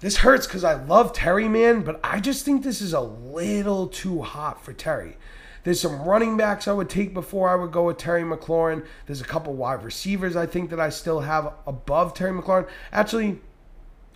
This 0.00 0.18
hurts 0.18 0.46
because 0.46 0.64
I 0.64 0.74
love 0.74 1.12
Terry, 1.12 1.48
man, 1.48 1.82
but 1.82 1.98
I 2.04 2.20
just 2.20 2.44
think 2.44 2.62
this 2.62 2.80
is 2.80 2.92
a 2.92 3.00
little 3.00 3.88
too 3.88 4.22
hot 4.22 4.62
for 4.62 4.72
Terry. 4.72 5.16
There's 5.64 5.80
some 5.80 6.02
running 6.02 6.36
backs 6.36 6.68
I 6.68 6.72
would 6.72 6.88
take 6.88 7.12
before 7.12 7.48
I 7.48 7.56
would 7.56 7.72
go 7.72 7.86
with 7.86 7.96
Terry 7.96 8.22
McLaurin. 8.22 8.86
There's 9.06 9.20
a 9.20 9.24
couple 9.24 9.54
wide 9.54 9.82
receivers 9.82 10.36
I 10.36 10.46
think 10.46 10.70
that 10.70 10.78
I 10.78 10.90
still 10.90 11.20
have 11.20 11.52
above 11.66 12.14
Terry 12.14 12.30
McLaurin. 12.30 12.68
Actually, 12.92 13.40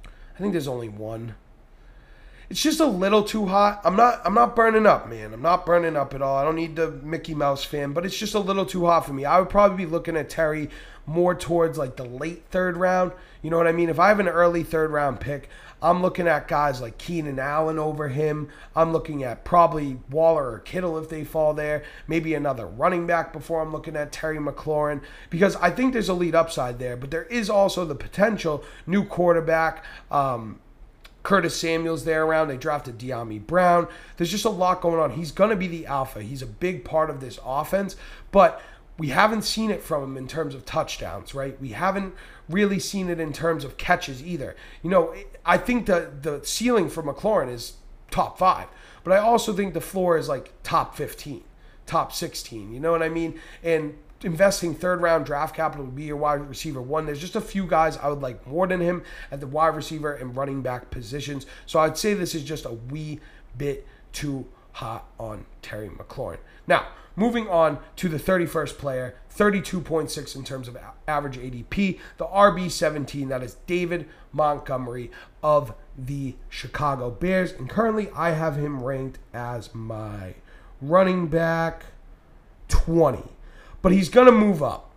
I 0.07 0.39
think 0.39 0.53
there's 0.53 0.69
only 0.69 0.89
one. 0.89 1.35
It's 2.51 2.63
just 2.63 2.81
a 2.81 2.87
little 2.87 3.23
too 3.23 3.47
hot. 3.47 3.81
I'm 3.85 3.97
not 3.97 4.21
I'm 4.25 4.35
not 4.35 4.55
burning 4.57 4.87
up, 4.87 5.09
man. 5.09 5.33
I'm 5.33 5.43
not 5.43 5.65
burning 5.65 5.97
up 5.97 6.15
at 6.15 6.23
all. 6.23 6.37
I 6.37 6.45
don't 6.45 6.57
need 6.57 6.77
the 6.77 6.91
Mickey 6.91 7.35
Mouse 7.35 7.65
fan, 7.65 7.93
but 7.93 8.05
it's 8.05 8.19
just 8.19 8.35
a 8.35 8.41
little 8.41 8.67
too 8.67 8.87
hot 8.87 9.07
for 9.07 9.13
me. 9.13 9.25
I 9.25 9.39
would 9.39 9.49
probably 9.49 9.85
be 9.85 9.91
looking 9.91 10.17
at 10.17 10.29
Terry 10.29 10.69
more 11.07 11.35
towards 11.35 11.79
like 11.79 11.97
the 11.97 12.05
late 12.05 12.45
third 12.51 12.77
round. 12.77 13.13
You 13.43 13.51
know 13.51 13.57
what 13.57 13.67
I 13.67 13.73
mean? 13.73 13.89
If 13.89 13.99
I 13.99 14.09
have 14.09 14.21
an 14.21 14.29
early 14.29 14.63
third 14.63 14.91
round 14.91 15.21
pick, 15.21 15.49
I'm 15.83 16.03
looking 16.03 16.29
at 16.29 16.49
guys 16.49 16.81
like 16.81 16.99
Keenan 16.99 17.39
Allen 17.39 17.79
over 17.79 18.09
him. 18.09 18.49
I'm 18.77 18.93
looking 18.93 19.23
at 19.25 19.45
probably 19.45 19.99
Waller 20.11 20.51
or 20.53 20.59
Kittle 20.59 20.99
if 20.99 21.09
they 21.09 21.25
fall 21.25 21.55
there. 21.55 21.83
Maybe 22.07 22.35
another 22.35 22.67
running 22.67 23.07
back 23.07 23.33
before 23.33 23.63
I'm 23.63 23.73
looking 23.73 23.97
at 23.97 24.13
Terry 24.13 24.39
McLaurin 24.39 25.01
because 25.31 25.57
I 25.57 25.71
think 25.71 25.93
there's 25.93 26.09
a 26.09 26.15
lead 26.15 26.35
upside 26.35 26.79
there. 26.79 26.97
But 26.97 27.11
there 27.11 27.25
is 27.25 27.49
also 27.49 27.85
the 27.85 27.95
potential 27.95 28.65
new 28.87 29.05
quarterback. 29.05 29.85
Um, 30.11 30.61
Curtis 31.23 31.57
Samuel's 31.57 32.05
there 32.05 32.25
around. 32.25 32.49
They 32.49 32.57
drafted 32.57 32.99
Dyami 32.99 33.45
Brown. 33.45 33.89
There's 34.17 34.31
just 34.31 34.45
a 34.45 34.51
lot 34.51 34.81
going 34.81 35.01
on. 35.01 35.13
He's 35.13 35.33
going 35.33 35.51
to 35.51 35.57
be 35.57 35.67
the 35.67 35.87
alpha. 35.87 36.23
He's 36.23 36.43
a 36.43 36.47
big 36.47 36.85
part 36.85 37.11
of 37.11 37.21
this 37.21 37.39
offense, 37.45 37.97
but 38.33 38.63
we 38.99 39.09
haven't 39.09 39.43
seen 39.43 39.71
it 39.71 39.83
from 39.83 40.03
him 40.03 40.17
in 40.17 40.29
terms 40.29 40.55
of 40.55 40.67
touchdowns, 40.67 41.35
right? 41.35 41.59
We 41.59 41.71
haven't 41.71 42.15
really 42.51 42.79
seen 42.79 43.09
it 43.09 43.19
in 43.19 43.33
terms 43.33 43.65
of 43.65 43.77
catches 43.79 44.23
either. 44.23 44.55
You 44.83 44.91
know, 44.91 45.15
I 45.45 45.59
think 45.59 45.87
the 45.87 46.11
the 46.21 46.41
ceiling 46.45 46.89
for 46.89 47.03
McLaurin 47.03 47.53
is 47.53 47.75
top 48.11 48.39
five, 48.39 48.69
but 49.05 49.13
I 49.13 49.19
also 49.19 49.53
think 49.53 49.75
the 49.75 49.81
floor 49.81 50.19
is 50.19 50.29
like 50.29 50.53
top 50.63 50.97
15, 50.97 51.43
top 51.87 52.13
16. 52.13 52.73
You 52.73 52.81
know 52.81 52.93
what 52.93 53.03
I 53.03 53.09
mean? 53.09 53.41
And 53.63 53.97
investing 54.23 54.75
third 54.75 55.01
round 55.01 55.25
draft 55.25 55.55
capital 55.55 55.87
to 55.87 55.91
be 55.93 56.05
your 56.05 56.17
wide 56.17 56.47
receiver 56.49 56.83
one. 56.83 57.07
There's 57.07 57.21
just 57.21 57.37
a 57.37 57.41
few 57.41 57.67
guys 57.67 57.97
I 57.97 58.09
would 58.09 58.21
like 58.21 58.47
more 58.47 58.67
than 58.67 58.81
him 58.81 59.03
at 59.31 59.41
the 59.41 59.47
wide 59.47 59.75
receiver 59.75 60.13
and 60.13 60.37
running 60.37 60.63
back 60.63 60.91
positions. 60.91 61.47
So 61.67 61.81
I'd 61.81 61.97
say 61.97 62.15
this 62.15 62.35
is 62.35 62.45
just 62.45 62.67
a 62.67 62.73
wee 62.73 63.21
bit 63.57 63.87
too 64.13 64.47
hot 64.73 65.07
on 65.19 65.47
Terry 65.63 65.89
McLaurin. 65.89 66.39
Now, 66.67 66.87
moving 67.17 67.49
on 67.49 67.79
to 67.97 68.09
the 68.09 68.19
31st 68.19 68.79
player, 68.79 69.15
32.6 69.37 70.37
in 70.37 70.45
terms 70.45 70.69
of 70.69 70.77
average 71.07 71.39
ADP, 71.39 71.99
the 72.17 72.27
RB17, 72.27 73.29
that 73.29 73.43
is 73.43 73.57
David 73.67 74.09
Montgomery 74.33 75.11
of 75.43 75.75
the 75.97 76.35
Chicago 76.49 77.11
Bears. 77.11 77.53
And 77.53 77.69
currently, 77.69 78.11
I 78.15 78.31
have 78.31 78.57
him 78.57 78.83
ranked 78.83 79.19
as 79.33 79.75
my 79.75 80.35
running 80.81 81.29
back 81.29 81.87
20. 82.69 83.23
But 83.83 83.93
he's 83.93 84.09
going 84.09 84.27
to 84.27 84.33
move 84.33 84.63
up. 84.63 84.91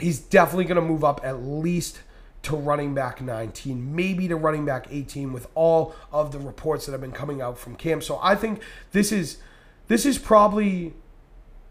He's 0.00 0.18
definitely 0.18 0.64
going 0.64 0.76
to 0.76 0.82
move 0.82 1.04
up 1.04 1.20
at 1.24 1.42
least 1.42 2.00
to 2.42 2.56
running 2.56 2.92
back 2.92 3.20
19, 3.20 3.94
maybe 3.94 4.26
to 4.28 4.36
running 4.36 4.64
back 4.64 4.88
18 4.90 5.32
with 5.32 5.46
all 5.54 5.94
of 6.10 6.32
the 6.32 6.38
reports 6.38 6.86
that 6.86 6.92
have 6.92 7.00
been 7.00 7.12
coming 7.12 7.40
out 7.40 7.56
from 7.56 7.76
camp. 7.76 8.02
So 8.02 8.18
I 8.20 8.34
think 8.34 8.60
this 8.90 9.12
is 9.12 9.38
this 9.86 10.04
is 10.04 10.18
probably 10.18 10.94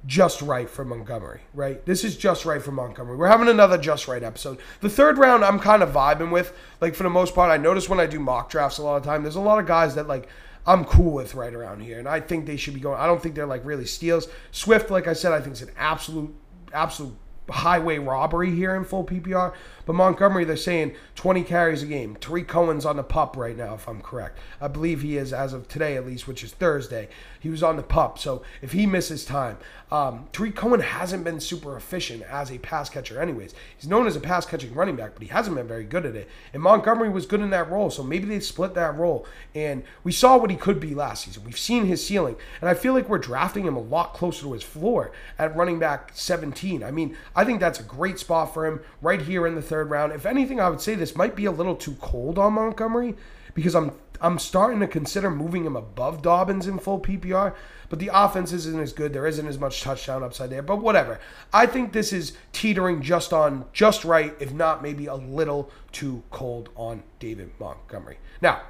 just 0.06 0.42
right 0.42 0.70
for 0.70 0.84
Montgomery, 0.84 1.42
right? 1.54 1.86
This 1.86 2.04
is 2.04 2.18
just 2.18 2.46
right 2.46 2.62
for 2.62 2.72
Montgomery. 2.72 3.18
We're 3.18 3.28
having 3.28 3.48
another 3.48 3.78
just 3.78 4.08
right 4.08 4.24
episode. 4.24 4.60
The 4.80 4.90
third 4.90 5.18
round, 5.18 5.46
I'm 5.46 5.60
kind 5.60 5.84
of 5.84 5.90
vibing 5.90 6.32
with. 6.32 6.54
Like 6.80 6.96
for 6.96 7.04
the 7.04 7.10
most 7.10 7.36
part, 7.36 7.52
I 7.52 7.58
notice 7.58 7.88
when 7.88 8.00
I 8.00 8.08
do 8.08 8.20
mock 8.20 8.50
drafts 8.50 8.80
a 8.80 8.84
lot 8.84 8.98
of 8.98 9.04
time, 9.04 9.24
there's 9.24 9.36
a 9.36 9.42
lot 9.42 9.60
of 9.60 9.68
guys 9.68 9.96
that 9.96 10.08
like 10.08 10.28
I'm 10.66 10.86
cool 10.86 11.14
with 11.14 11.36
right 11.36 11.54
around 11.54 11.82
here, 11.82 12.00
and 12.00 12.08
I 12.08 12.20
think 12.20 12.46
they 12.46 12.58
should 12.58 12.74
be 12.74 12.80
going. 12.80 13.00
I 13.00 13.08
don't 13.08 13.22
think 13.22 13.36
they're 13.36 13.46
like 13.46 13.66
really 13.66 13.86
steals. 13.86 14.28
Swift, 14.52 14.90
like 14.90 15.08
I 15.08 15.14
said, 15.14 15.32
I 15.34 15.42
think 15.42 15.54
is 15.54 15.62
an 15.62 15.72
absolute, 15.78 16.34
absolute 16.74 17.16
highway 17.52 17.98
robbery 17.98 18.52
here 18.52 18.76
in 18.76 18.84
full 18.84 19.04
PPR. 19.04 19.54
But 19.86 19.94
Montgomery, 19.94 20.46
they're 20.46 20.58
saying 20.58 20.96
20 21.16 21.44
carries 21.44 21.84
a 21.84 21.86
game. 21.86 22.16
Tarik 22.16 22.48
Cohen's 22.48 22.86
on 22.86 22.98
the 22.98 23.04
pup 23.04 23.36
right 23.36 23.58
now, 23.58 23.74
if 23.74 23.88
I'm 23.88 24.02
correct. 24.02 24.38
I 24.60 24.68
believe 24.68 25.02
he 25.02 25.18
is 25.18 25.34
as 25.34 25.54
of 25.54 25.68
today, 25.68 25.98
at 25.98 26.06
least, 26.06 26.28
which 26.28 26.44
is 26.44 26.54
Thursday. 26.54 27.10
He 27.40 27.50
was 27.50 27.64
on 27.64 27.76
the 27.76 27.84
pup. 27.84 28.20
So 28.20 28.44
if 28.62 28.72
he 28.72 28.86
misses 28.86 29.26
time, 29.26 29.58
um, 29.92 30.30
Tarik 30.32 30.56
Cohen 30.56 30.80
hasn't 30.80 31.24
been 31.24 31.40
super 31.40 31.76
efficient 31.76 32.24
as 32.24 32.52
a 32.52 32.60
pass 32.60 32.90
catcher, 32.90 33.20
anyways. 33.20 33.54
He's 33.78 33.90
known 33.90 34.08
as 34.08 34.16
a 34.16 34.22
pass 34.22 34.46
catching 34.46 34.74
running 34.74 34.96
back, 34.96 35.14
but 35.14 35.24
he 35.24 35.30
hasn't 35.30 35.56
been 35.56 35.68
very 35.68 35.84
good 35.84 36.06
at 36.06 36.16
it. 36.16 36.30
And 36.54 36.62
Montgomery 36.62 37.10
was 37.10 37.26
good 37.26 37.42
in 37.42 37.50
that 37.50 37.70
role. 37.70 37.90
So 37.90 38.04
maybe 38.04 38.26
they 38.26 38.40
split 38.40 38.74
that 38.76 38.96
role. 38.96 39.26
And 39.54 39.84
we 40.04 40.12
saw 40.12 40.38
what 40.38 40.52
he 40.52 40.56
could 40.56 40.80
be 40.80 40.96
last 40.96 41.26
season. 41.26 41.44
We've 41.44 41.58
seen 41.58 41.86
his 41.86 42.06
ceiling. 42.06 42.36
And 42.62 42.70
I 42.70 42.74
feel 42.74 42.94
like 42.94 43.10
we're 43.10 43.18
drafting 43.18 43.66
him 43.66 43.76
a 43.76 43.82
lot 43.82 44.14
closer 44.14 44.44
to 44.44 44.54
his 44.54 44.64
floor 44.64 45.12
at 45.38 45.56
running 45.56 45.80
back 45.80 46.12
17. 46.14 46.84
I 46.84 46.92
mean, 46.92 47.18
I 47.36 47.41
think 47.46 47.60
that's 47.60 47.80
a 47.80 47.84
great 47.84 48.20
spot 48.20 48.54
for 48.54 48.66
him 48.66 48.82
right 49.02 49.22
here 49.22 49.48
in 49.48 49.56
the 49.56 49.62
third 49.62 49.90
round. 49.90 50.14
If 50.14 50.26
anything, 50.26 50.60
I 50.60 50.70
would 50.70 50.82
say 50.82 50.96
this 50.96 51.16
might 51.16 51.36
be 51.36 51.46
a 51.46 51.52
little 51.52 51.76
too 51.76 51.96
cold 52.02 52.38
on 52.38 52.54
Montgomery 52.54 53.16
because 53.54 53.76
I'm 53.76 53.92
I'm 54.22 54.38
starting 54.38 54.80
to 54.82 54.88
consider 54.88 55.32
moving 55.32 55.66
him 55.66 55.76
above 55.76 56.22
Dobbins 56.22 56.68
in 56.68 56.78
full 56.78 57.00
PPR. 57.00 57.56
But 57.90 58.00
the 58.00 58.12
offense 58.14 58.54
isn't 58.54 58.80
as 58.80 58.94
good. 58.94 59.12
There 59.14 59.26
isn't 59.26 59.48
as 59.48 59.58
much 59.58 59.82
touchdown 59.82 60.24
upside 60.24 60.52
there. 60.52 60.62
But 60.62 60.78
whatever. 60.78 61.20
I 61.52 61.66
think 61.66 61.92
this 61.92 62.14
is 62.14 62.34
teetering 62.54 63.02
just 63.02 63.34
on 63.34 63.66
just 63.74 64.06
right, 64.06 64.34
if 64.40 64.54
not 64.54 64.84
maybe 64.84 65.08
a 65.08 65.16
little 65.16 65.72
too 65.92 66.24
cold 66.30 66.70
on 66.76 67.04
David 67.20 67.52
Montgomery. 67.60 68.20
Now, 68.42 68.62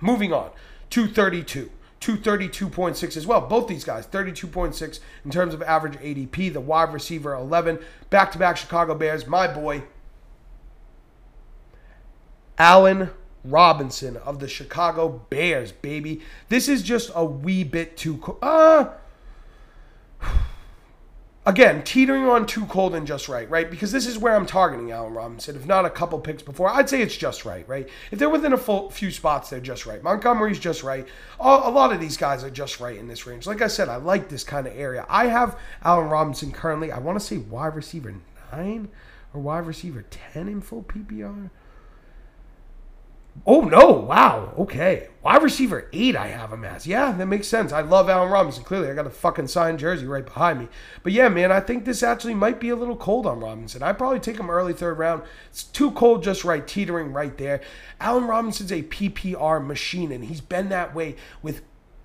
moving 0.00 0.32
on. 0.32 0.50
232. 0.90 1.70
232.6 2.02 3.16
as 3.16 3.26
well. 3.26 3.40
Both 3.40 3.68
these 3.68 3.84
guys, 3.84 4.06
32.6 4.06 5.00
in 5.24 5.30
terms 5.30 5.54
of 5.54 5.62
average 5.62 5.94
ADP. 5.94 6.52
The 6.52 6.60
wide 6.60 6.92
receiver, 6.92 7.32
11. 7.32 7.78
Back 8.10 8.32
to 8.32 8.38
back 8.38 8.56
Chicago 8.56 8.94
Bears. 8.94 9.26
My 9.26 9.46
boy, 9.46 9.84
Allen 12.58 13.10
Robinson 13.44 14.16
of 14.16 14.40
the 14.40 14.48
Chicago 14.48 15.24
Bears, 15.30 15.70
baby. 15.70 16.22
This 16.48 16.68
is 16.68 16.82
just 16.82 17.10
a 17.14 17.24
wee 17.24 17.64
bit 17.64 17.96
too. 17.96 18.16
Co- 18.18 18.38
uh, 18.42 18.90
again, 21.44 21.82
teetering 21.82 22.24
on 22.28 22.46
too 22.46 22.66
cold 22.66 22.94
and 22.94 23.06
just 23.06 23.28
right, 23.28 23.48
right? 23.50 23.70
Because 23.70 23.90
this 23.90 24.06
is 24.06 24.18
where 24.18 24.36
I'm 24.36 24.46
targeting 24.46 24.92
Allen 24.92 25.14
Robinson. 25.14 25.56
If 25.56 25.66
not 25.66 25.84
a 25.84 25.90
couple 25.90 26.18
picks 26.20 26.42
before, 26.42 26.68
I'd 26.68 26.88
say 26.88 27.02
it's 27.02 27.16
just 27.16 27.44
right, 27.44 27.66
right? 27.68 27.88
If 28.10 28.18
they're 28.18 28.28
within 28.28 28.52
a 28.52 28.56
full, 28.58 28.90
few 28.90 29.10
spots, 29.10 29.50
they're 29.50 29.60
just 29.60 29.86
right. 29.86 30.02
Montgomery's 30.02 30.58
just 30.58 30.82
right. 30.82 31.06
A 31.40 31.70
lot 31.70 31.92
of 31.92 32.00
these 32.00 32.16
guys 32.16 32.44
are 32.44 32.50
just 32.50 32.80
right 32.80 32.96
in 32.96 33.08
this 33.08 33.26
range. 33.26 33.46
Like 33.46 33.62
I 33.62 33.66
said, 33.66 33.88
I 33.88 33.96
like 33.96 34.28
this 34.28 34.44
kind 34.44 34.66
of 34.66 34.76
area. 34.76 35.04
I 35.08 35.26
have 35.26 35.58
Allen 35.84 36.08
Robinson 36.08 36.52
currently. 36.52 36.92
I 36.92 36.98
want 36.98 37.18
to 37.18 37.24
say 37.24 37.38
wide 37.38 37.74
receiver 37.74 38.14
nine 38.52 38.88
or 39.34 39.40
wide 39.40 39.66
receiver 39.66 40.04
ten 40.10 40.46
in 40.48 40.60
full 40.60 40.82
PPR. 40.82 41.50
Oh 43.46 43.62
no! 43.62 43.92
Wow. 43.92 44.54
Okay. 44.58 45.08
Wide 45.22 45.42
receiver 45.42 45.88
eight. 45.92 46.14
I 46.14 46.28
have 46.28 46.52
him 46.52 46.64
as. 46.64 46.86
Yeah, 46.86 47.12
that 47.12 47.26
makes 47.26 47.48
sense. 47.48 47.72
I 47.72 47.80
love 47.80 48.08
Allen 48.08 48.30
Robinson. 48.30 48.62
Clearly, 48.62 48.90
I 48.90 48.94
got 48.94 49.06
a 49.06 49.10
fucking 49.10 49.48
signed 49.48 49.78
jersey 49.78 50.06
right 50.06 50.24
behind 50.24 50.60
me. 50.60 50.68
But 51.02 51.12
yeah, 51.12 51.28
man, 51.28 51.50
I 51.50 51.60
think 51.60 51.84
this 51.84 52.02
actually 52.02 52.34
might 52.34 52.60
be 52.60 52.68
a 52.68 52.76
little 52.76 52.96
cold 52.96 53.26
on 53.26 53.40
Robinson. 53.40 53.82
I'd 53.82 53.98
probably 53.98 54.20
take 54.20 54.38
him 54.38 54.50
early 54.50 54.72
third 54.72 54.98
round. 54.98 55.22
It's 55.48 55.64
too 55.64 55.90
cold, 55.92 56.22
just 56.22 56.44
right, 56.44 56.66
teetering 56.66 57.12
right 57.12 57.36
there. 57.36 57.60
Allen 58.00 58.26
Robinson's 58.26 58.72
a 58.72 58.82
PPR 58.82 59.64
machine, 59.64 60.12
and 60.12 60.24
he's 60.24 60.40
been 60.40 60.68
that 60.68 60.94
way 60.94 61.16
with 61.40 61.62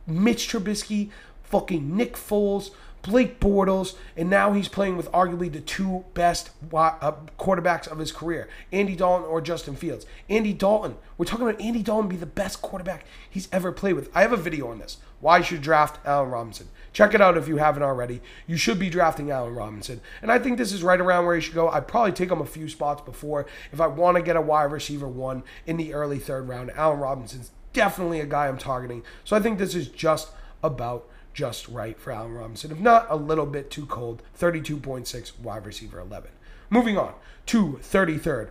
Mitch 0.08 0.48
Trubisky, 0.48 1.12
fucking 1.44 1.96
Nick 1.96 2.16
Foles, 2.16 2.72
Blake 3.08 3.40
Bortles, 3.40 3.96
and 4.18 4.30
now 4.30 4.52
he's 4.52 4.68
playing 4.68 4.98
with 4.98 5.10
arguably 5.14 5.52
the 5.52 5.62
two 5.62 6.04
best 6.14 6.52
uh, 6.74 7.14
quarterbacks 7.40 7.88
of 7.88 8.00
his 8.00 8.12
career, 8.12 8.50
Andy 8.74 8.98
Dalton 8.98 9.26
or 9.26 9.40
Justin 9.40 9.78
Fields. 9.78 10.06
Andy 10.30 10.52
Dalton, 10.52 10.98
we're 11.18 11.26
talking 11.26 11.48
about 11.48 11.62
Andy 11.62 11.82
Dalton 11.82 12.10
be 12.10 12.18
the 12.18 12.26
best 12.26 12.62
quarterback 12.62 13.06
he's 13.30 13.48
ever 13.54 13.72
played 13.72 13.94
with. 13.94 14.10
I 14.14 14.22
have 14.24 14.34
a 14.34 14.38
video 14.38 14.70
on 14.70 14.80
this. 14.80 14.98
Why 15.22 15.38
you 15.38 15.44
should 15.46 15.62
draft 15.62 16.06
Allen 16.06 16.30
Robinson. 16.30 16.68
Check 16.92 17.14
it 17.14 17.22
out 17.22 17.38
if 17.38 17.48
you 17.48 17.58
haven't 17.58 17.82
already. 17.82 18.22
You 18.46 18.58
should 18.58 18.78
be 18.78 18.90
drafting 18.90 19.32
Allen 19.32 19.56
Robinson. 19.56 20.02
And 20.22 20.32
I 20.32 20.38
think 20.38 20.58
this 20.58 20.74
is 20.74 20.84
right 20.84 21.00
around 21.00 21.26
where 21.26 21.36
he 21.36 21.42
should 21.42 21.56
go. 21.56 21.70
I'd 21.70 21.88
probably 21.88 22.12
take 22.12 22.30
him 22.30 22.42
a 22.42 22.46
few 22.46 22.68
spots 22.68 23.02
before. 23.02 23.48
If 23.72 23.80
I 23.80 23.88
want 23.88 24.18
to 24.18 24.24
get 24.24 24.36
a 24.36 24.42
wide 24.42 24.72
receiver 24.72 25.08
one 25.08 25.44
in 25.66 25.78
the 25.78 25.94
early 25.94 26.20
third 26.20 26.48
round, 26.48 26.72
Allen 26.76 27.00
Robinson's 27.00 27.52
definitely 27.72 28.20
a 28.20 28.26
guy 28.26 28.48
I'm 28.48 28.58
targeting. 28.58 29.04
So 29.24 29.36
I 29.36 29.40
think 29.40 29.58
this 29.58 29.76
is 29.76 29.88
just 29.88 30.30
about 30.62 31.08
just 31.38 31.68
right 31.68 32.00
for 32.00 32.12
Allen 32.12 32.34
Robinson. 32.34 32.72
If 32.72 32.80
not, 32.80 33.06
a 33.12 33.16
little 33.16 33.46
bit 33.46 33.70
too 33.70 33.86
cold. 33.86 34.24
32.6 34.40 35.40
wide 35.40 35.68
receiver 35.68 36.00
11. 36.00 36.32
Moving 36.72 36.98
on 36.98 37.14
to 37.46 37.80
33rd. 37.84 38.50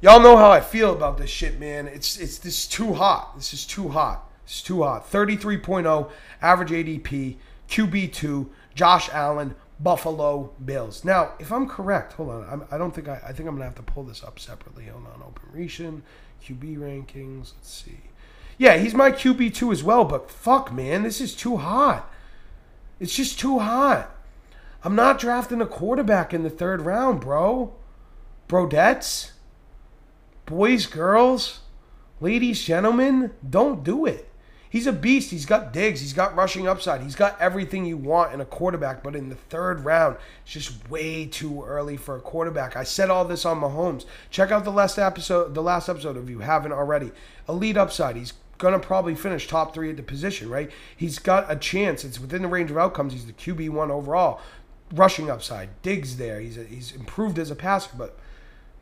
Y'all 0.00 0.18
know 0.18 0.36
how 0.36 0.50
I 0.50 0.60
feel 0.60 0.92
about 0.92 1.16
this 1.16 1.30
shit, 1.30 1.60
man. 1.60 1.86
It's 1.86 2.18
it's 2.18 2.38
this 2.38 2.64
is 2.64 2.66
too 2.66 2.94
hot. 2.94 3.36
This 3.36 3.54
is 3.54 3.64
too 3.64 3.90
hot. 3.90 4.28
It's 4.42 4.60
too 4.60 4.82
hot. 4.82 5.08
33.0 5.08 6.10
average 6.42 6.70
ADP, 6.70 7.36
QB2, 7.68 8.48
Josh 8.74 9.08
Allen, 9.12 9.54
Buffalo 9.78 10.50
Bills. 10.64 11.04
Now, 11.04 11.34
if 11.38 11.52
I'm 11.52 11.68
correct, 11.68 12.14
hold 12.14 12.30
on. 12.30 12.48
I'm, 12.50 12.62
I 12.68 12.78
do 12.78 12.82
not 12.82 12.96
think 12.96 13.06
I. 13.06 13.22
I 13.24 13.32
think 13.32 13.48
I'm 13.48 13.54
gonna 13.54 13.64
have 13.66 13.76
to 13.76 13.82
pull 13.82 14.02
this 14.02 14.24
up 14.24 14.40
separately. 14.40 14.86
Hold 14.86 15.06
on. 15.06 15.22
Open 15.22 15.48
Recent, 15.52 16.02
QB 16.44 16.78
rankings. 16.78 17.52
Let's 17.54 17.72
see. 17.72 18.00
Yeah, 18.62 18.76
he's 18.76 18.94
my 18.94 19.10
QB 19.10 19.54
two 19.54 19.72
as 19.72 19.82
well. 19.82 20.04
But 20.04 20.30
fuck, 20.30 20.72
man, 20.72 21.02
this 21.02 21.20
is 21.20 21.34
too 21.34 21.56
hot. 21.56 22.08
It's 23.00 23.12
just 23.12 23.40
too 23.40 23.58
hot. 23.58 24.14
I'm 24.84 24.94
not 24.94 25.18
drafting 25.18 25.60
a 25.60 25.66
quarterback 25.66 26.32
in 26.32 26.44
the 26.44 26.48
third 26.48 26.82
round, 26.82 27.22
bro. 27.22 27.74
Brodettes, 28.48 29.32
boys, 30.46 30.86
girls, 30.86 31.62
ladies, 32.20 32.62
gentlemen, 32.62 33.32
don't 33.50 33.82
do 33.82 34.06
it. 34.06 34.28
He's 34.70 34.86
a 34.86 34.92
beast. 34.92 35.32
He's 35.32 35.44
got 35.44 35.72
digs. 35.72 36.00
He's 36.00 36.12
got 36.12 36.36
rushing 36.36 36.68
upside. 36.68 37.02
He's 37.02 37.16
got 37.16 37.38
everything 37.40 37.84
you 37.84 37.96
want 37.96 38.32
in 38.32 38.40
a 38.40 38.44
quarterback. 38.46 39.02
But 39.02 39.16
in 39.16 39.28
the 39.28 39.34
third 39.34 39.84
round, 39.84 40.16
it's 40.44 40.52
just 40.52 40.88
way 40.88 41.26
too 41.26 41.64
early 41.64 41.96
for 41.96 42.16
a 42.16 42.20
quarterback. 42.20 42.76
I 42.76 42.84
said 42.84 43.10
all 43.10 43.24
this 43.24 43.44
on 43.44 43.60
Mahomes. 43.60 44.06
Check 44.30 44.52
out 44.52 44.64
the 44.64 44.70
last 44.70 44.98
episode. 44.98 45.54
The 45.54 45.62
last 45.62 45.90
episode, 45.90 46.16
if 46.16 46.30
you 46.30 46.38
haven't 46.38 46.72
already. 46.72 47.10
Elite 47.48 47.76
upside. 47.76 48.16
He's 48.16 48.32
gonna 48.58 48.78
probably 48.78 49.14
finish 49.14 49.46
top 49.46 49.74
three 49.74 49.90
at 49.90 49.96
the 49.96 50.02
position. 50.02 50.48
Right? 50.48 50.70
He's 50.96 51.18
got 51.18 51.50
a 51.50 51.56
chance. 51.56 52.04
It's 52.04 52.20
within 52.20 52.42
the 52.42 52.48
range 52.48 52.70
of 52.70 52.78
outcomes. 52.78 53.12
He's 53.12 53.26
the 53.26 53.32
QB 53.32 53.70
one 53.70 53.90
overall. 53.90 54.40
Rushing 54.92 55.30
upside. 55.30 55.80
Digs 55.82 56.16
there. 56.16 56.40
He's 56.40 56.58
a, 56.58 56.64
he's 56.64 56.92
improved 56.92 57.38
as 57.38 57.50
a 57.50 57.56
passer. 57.56 57.90
But 57.96 58.18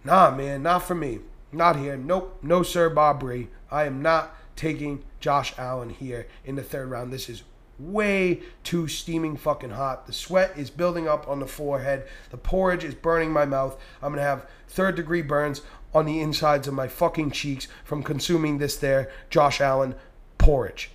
nah, 0.04 0.30
man, 0.30 0.62
not 0.62 0.82
for 0.82 0.94
me. 0.94 1.20
Not 1.52 1.76
here. 1.76 1.96
Nope. 1.96 2.38
No 2.42 2.62
sir, 2.62 2.90
Bob 2.90 3.20
Bree. 3.20 3.48
I 3.70 3.84
am 3.84 4.02
not 4.02 4.36
taking 4.56 5.04
Josh 5.20 5.54
Allen 5.58 5.90
here 5.90 6.26
in 6.44 6.56
the 6.56 6.62
third 6.62 6.90
round. 6.90 7.12
This 7.12 7.28
is 7.28 7.42
way 7.80 8.40
too 8.62 8.86
steaming 8.86 9.36
fucking 9.36 9.70
hot. 9.70 10.06
The 10.06 10.12
sweat 10.12 10.52
is 10.56 10.70
building 10.70 11.08
up 11.08 11.26
on 11.28 11.40
the 11.40 11.46
forehead. 11.46 12.06
The 12.30 12.36
porridge 12.36 12.84
is 12.84 12.94
burning 12.94 13.32
my 13.32 13.46
mouth. 13.46 13.80
I'm 14.02 14.12
gonna 14.12 14.22
have 14.22 14.46
third 14.68 14.96
degree 14.96 15.22
burns 15.22 15.62
on 15.94 16.06
the 16.06 16.20
insides 16.20 16.68
of 16.68 16.74
my 16.74 16.88
fucking 16.88 17.30
cheeks 17.30 17.68
from 17.84 18.02
consuming 18.02 18.58
this 18.58 18.76
there 18.76 19.10
Josh 19.28 19.60
Allen 19.60 19.94
porridge. 20.38 20.90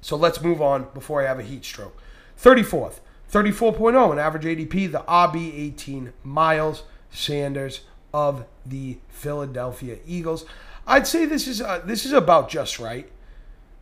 So 0.00 0.16
let's 0.16 0.40
move 0.40 0.62
on 0.62 0.88
before 0.94 1.22
I 1.22 1.26
have 1.26 1.38
a 1.38 1.42
heat 1.42 1.64
stroke. 1.64 2.00
34th, 2.40 3.00
34.0 3.30 4.12
an 4.12 4.18
average 4.18 4.44
ADP, 4.44 4.92
the 4.92 5.00
RB18 5.00 6.12
Miles 6.24 6.84
Sanders 7.10 7.82
of 8.12 8.46
the 8.64 8.98
Philadelphia 9.08 9.98
Eagles. 10.06 10.46
I'd 10.86 11.06
say 11.06 11.26
this 11.26 11.46
is 11.46 11.60
uh, 11.60 11.82
this 11.84 12.04
is 12.04 12.12
about 12.12 12.48
just 12.48 12.78
right. 12.78 13.10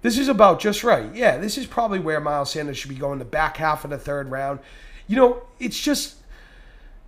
This 0.03 0.19
is 0.19 0.29
about 0.29 0.61
just 0.61 0.85
right. 0.85 1.13
Yeah, 1.15 1.39
this 1.39 1.57
is 1.57 1.67
probably 1.67 1.99
where 1.99 2.21
Miles 2.21 2.53
Sanders 2.53 2.79
should 2.79 2.91
be 2.91 2.97
going 2.97 3.19
the 3.19 3.25
back 3.25 3.57
half 3.57 3.85
of 3.85 3.91
the 3.91 3.99
third 3.99 4.31
round. 4.31 4.61
You 5.07 5.17
know, 5.17 5.43
it's 5.59 5.81
just 5.81 6.17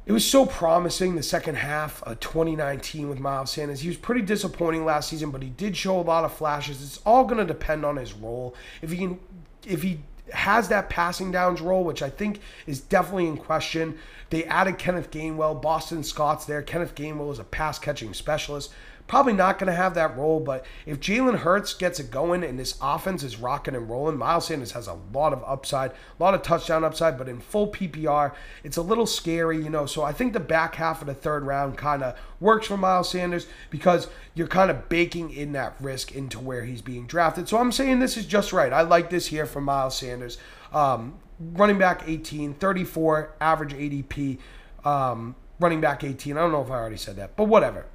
it 0.07 0.13
was 0.13 0.29
so 0.29 0.47
promising 0.47 1.15
the 1.15 1.23
second 1.23 1.57
half 1.57 2.03
of 2.03 2.21
2019 2.21 3.09
with 3.09 3.21
Miles 3.21 3.51
Sanders. 3.51 3.81
He 3.81 3.89
was 3.89 3.97
pretty 3.97 4.23
disappointing 4.23 4.85
last 4.85 5.11
season, 5.11 5.31
but 5.31 5.43
he 5.43 5.51
did 5.51 5.77
show 5.77 6.01
a 6.01 6.03
lot 6.03 6.25
of 6.25 6.33
flashes. 6.33 6.83
It's 6.83 6.99
all 7.05 7.25
going 7.25 7.39
to 7.39 7.45
depend 7.45 7.85
on 7.85 7.97
his 7.97 8.13
role. 8.13 8.55
If 8.83 8.91
he 8.91 8.97
can 8.97 9.21
if 9.67 9.83
he 9.83 10.01
has 10.33 10.69
that 10.69 10.89
passing 10.89 11.31
downs 11.31 11.61
role, 11.61 11.85
which 11.85 12.03
I 12.03 12.11
think 12.11 12.41
is 12.67 12.81
definitely 12.81 13.27
in 13.27 13.37
question. 13.37 13.99
They 14.31 14.45
added 14.45 14.79
Kenneth 14.79 15.11
Gainwell, 15.11 15.61
Boston 15.61 16.05
Scott's 16.05 16.45
there. 16.45 16.63
Kenneth 16.63 16.95
Gainwell 16.95 17.33
is 17.33 17.39
a 17.39 17.45
pass 17.45 17.79
catching 17.79 18.15
specialist 18.15 18.71
probably 19.11 19.33
not 19.33 19.59
going 19.59 19.67
to 19.67 19.75
have 19.75 19.95
that 19.95 20.17
role. 20.17 20.39
But 20.39 20.65
if 20.87 21.01
Jalen 21.01 21.39
Hurts 21.39 21.75
gets 21.75 21.99
it 21.99 22.13
going 22.13 22.45
and 22.45 22.57
this 22.57 22.79
offense 22.81 23.25
is 23.25 23.39
rocking 23.39 23.75
and 23.75 23.91
rolling, 23.91 24.17
Miles 24.17 24.47
Sanders 24.47 24.71
has 24.71 24.87
a 24.87 24.99
lot 25.13 25.33
of 25.33 25.43
upside, 25.45 25.91
a 25.91 25.95
lot 26.23 26.33
of 26.33 26.43
touchdown 26.43 26.85
upside. 26.85 27.19
But 27.19 27.29
in 27.29 27.41
full 27.41 27.73
PPR, 27.73 28.33
it's 28.63 28.77
a 28.77 28.83
little 28.83 29.07
scary, 29.07 29.57
you 29.57 29.69
know. 29.69 29.85
So 29.85 30.05
I 30.05 30.13
think 30.13 30.33
the 30.33 30.39
back 30.39 30.77
half 30.77 31.01
of 31.01 31.09
the 31.09 31.15
third 31.15 31.45
round 31.45 31.77
kind 31.77 32.05
of 32.05 32.17
works 32.39 32.69
for 32.69 32.77
Miles 32.77 33.11
Sanders 33.11 33.49
because 33.69 34.07
you're 34.35 34.47
kind 34.47 34.71
of 34.71 34.89
baking 34.89 35.33
in 35.33 35.53
that 35.53 35.75
risk 35.81 36.15
into 36.15 36.39
where 36.39 36.65
he's 36.65 36.81
being 36.81 37.09
drafted. 37.09 37.49
So 37.49 37.59
I'm 37.59 37.73
saying 37.73 37.99
this 37.99 38.17
is 38.17 38.27
just 38.27 38.53
right. 38.53 38.73
I 38.73 38.83
like 38.83 39.11
this 39.11 39.27
here 39.27 39.45
for 39.45 39.61
Miles 39.61 39.97
Sanders. 39.97 40.39
Um, 40.73 41.19
running 41.41 41.79
back 41.79 42.05
18, 42.07 42.55
34 42.55 43.35
average 43.41 43.73
ADP. 43.73 44.39
Um, 44.85 45.35
running 45.59 45.81
back 45.81 46.05
18. 46.05 46.37
I 46.37 46.41
don't 46.43 46.53
know 46.53 46.63
if 46.63 46.71
I 46.71 46.75
already 46.75 46.97
said 46.97 47.17
that, 47.17 47.35
but 47.35 47.49
whatever. 47.49 47.87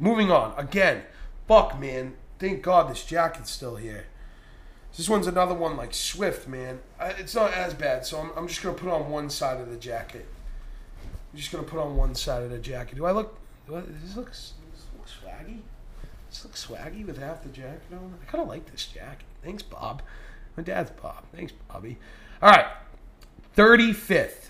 Moving 0.00 0.30
on. 0.32 0.54
Again, 0.56 1.02
fuck, 1.46 1.78
man. 1.78 2.14
Thank 2.38 2.62
God 2.62 2.90
this 2.90 3.04
jacket's 3.04 3.50
still 3.50 3.76
here. 3.76 4.06
This 4.96 5.08
one's 5.08 5.26
another 5.26 5.54
one 5.54 5.76
like 5.76 5.94
Swift, 5.94 6.48
man. 6.48 6.80
It's 6.98 7.34
not 7.34 7.52
as 7.52 7.74
bad, 7.74 8.06
so 8.06 8.18
I'm, 8.18 8.30
I'm 8.34 8.48
just 8.48 8.62
going 8.62 8.74
to 8.74 8.80
put 8.82 8.90
on 8.90 9.10
one 9.10 9.28
side 9.28 9.60
of 9.60 9.70
the 9.70 9.76
jacket. 9.76 10.26
I'm 11.04 11.38
just 11.38 11.52
going 11.52 11.62
to 11.62 11.70
put 11.70 11.78
on 11.78 11.96
one 11.96 12.14
side 12.14 12.42
of 12.42 12.50
the 12.50 12.58
jacket. 12.58 12.96
Do 12.96 13.04
I 13.04 13.12
look. 13.12 13.38
Do 13.68 13.76
I, 13.76 13.82
this 14.02 14.16
looks, 14.16 14.54
this 14.72 14.86
look 14.96 15.06
swaggy? 15.06 15.60
This 16.30 16.44
looks 16.44 16.66
swaggy 16.66 17.06
with 17.06 17.18
half 17.18 17.42
the 17.42 17.50
jacket 17.50 17.82
on? 17.92 18.14
I 18.20 18.30
kind 18.30 18.42
of 18.42 18.48
like 18.48 18.70
this 18.70 18.86
jacket. 18.86 19.26
Thanks, 19.44 19.62
Bob. 19.62 20.02
My 20.56 20.62
dad's 20.62 20.90
Bob. 20.90 21.24
Thanks, 21.34 21.52
Bobby. 21.68 21.98
All 22.42 22.50
right. 22.50 22.66
35th. 23.54 24.48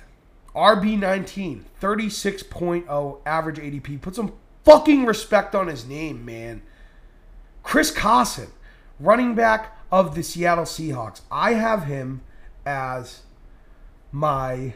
RB19. 0.54 1.62
36.0 1.82 3.18
average 3.26 3.58
ADP. 3.58 4.00
Put 4.00 4.14
some 4.14 4.32
fucking 4.70 5.04
respect 5.04 5.54
on 5.54 5.66
his 5.66 5.86
name, 5.86 6.24
man. 6.24 6.62
Chris 7.62 7.90
Carson, 7.90 8.48
running 8.98 9.34
back 9.34 9.76
of 9.90 10.14
the 10.14 10.22
Seattle 10.22 10.64
Seahawks. 10.64 11.22
I 11.30 11.54
have 11.54 11.84
him 11.84 12.22
as 12.64 13.22
my. 14.12 14.74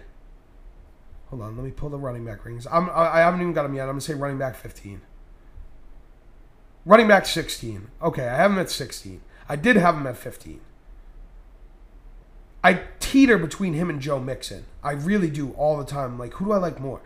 Hold 1.26 1.42
on, 1.42 1.56
let 1.56 1.64
me 1.64 1.70
pull 1.70 1.90
the 1.90 1.98
running 1.98 2.24
back 2.24 2.44
rings. 2.44 2.66
I'm, 2.70 2.90
I 2.90 3.18
haven't 3.20 3.40
even 3.40 3.52
got 3.52 3.64
him 3.64 3.74
yet. 3.74 3.82
I'm 3.82 3.88
going 3.90 4.00
to 4.00 4.04
say 4.04 4.14
running 4.14 4.38
back 4.38 4.56
15. 4.56 5.00
Running 6.84 7.08
back 7.08 7.26
16. 7.26 7.88
Okay, 8.02 8.28
I 8.28 8.36
have 8.36 8.50
him 8.50 8.58
at 8.58 8.70
16. 8.70 9.20
I 9.48 9.56
did 9.56 9.76
have 9.76 9.96
him 9.96 10.06
at 10.06 10.16
15. 10.16 10.60
I 12.62 12.82
teeter 13.00 13.36
between 13.36 13.74
him 13.74 13.90
and 13.90 14.00
Joe 14.00 14.20
Mixon. 14.20 14.64
I 14.82 14.92
really 14.92 15.30
do 15.30 15.52
all 15.52 15.76
the 15.76 15.84
time. 15.84 16.18
Like, 16.18 16.34
who 16.34 16.46
do 16.46 16.52
I 16.52 16.58
like 16.58 16.80
more? 16.80 17.00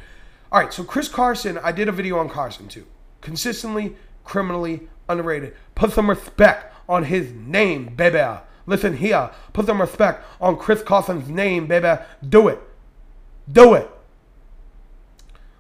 All 0.51 0.61
right, 0.61 0.73
so 0.73 0.83
Chris 0.83 1.09
Carson, 1.09 1.59
I 1.59 1.73
did 1.73 1.89
a 1.89 1.93
video 1.93 2.19
on 2.19 2.29
Carson 2.29 2.69
too. 2.69 2.87
Consistently, 3.21 3.97
criminally 4.25 4.89
underrated. 5.09 5.55
Put 5.75 5.93
some 5.93 6.09
respect 6.09 6.75
on 6.89 7.05
his 7.05 7.33
name, 7.33 7.95
baby. 7.95 8.25
Listen 8.67 8.97
here. 8.97 9.31
Put 9.53 9.67
some 9.67 9.81
respect 9.81 10.25
on 10.41 10.57
Chris 10.57 10.83
Carson's 10.83 11.29
name, 11.29 11.67
baby. 11.67 12.01
Do 12.27 12.49
it. 12.49 12.61
Do 13.51 13.75
it. 13.75 13.91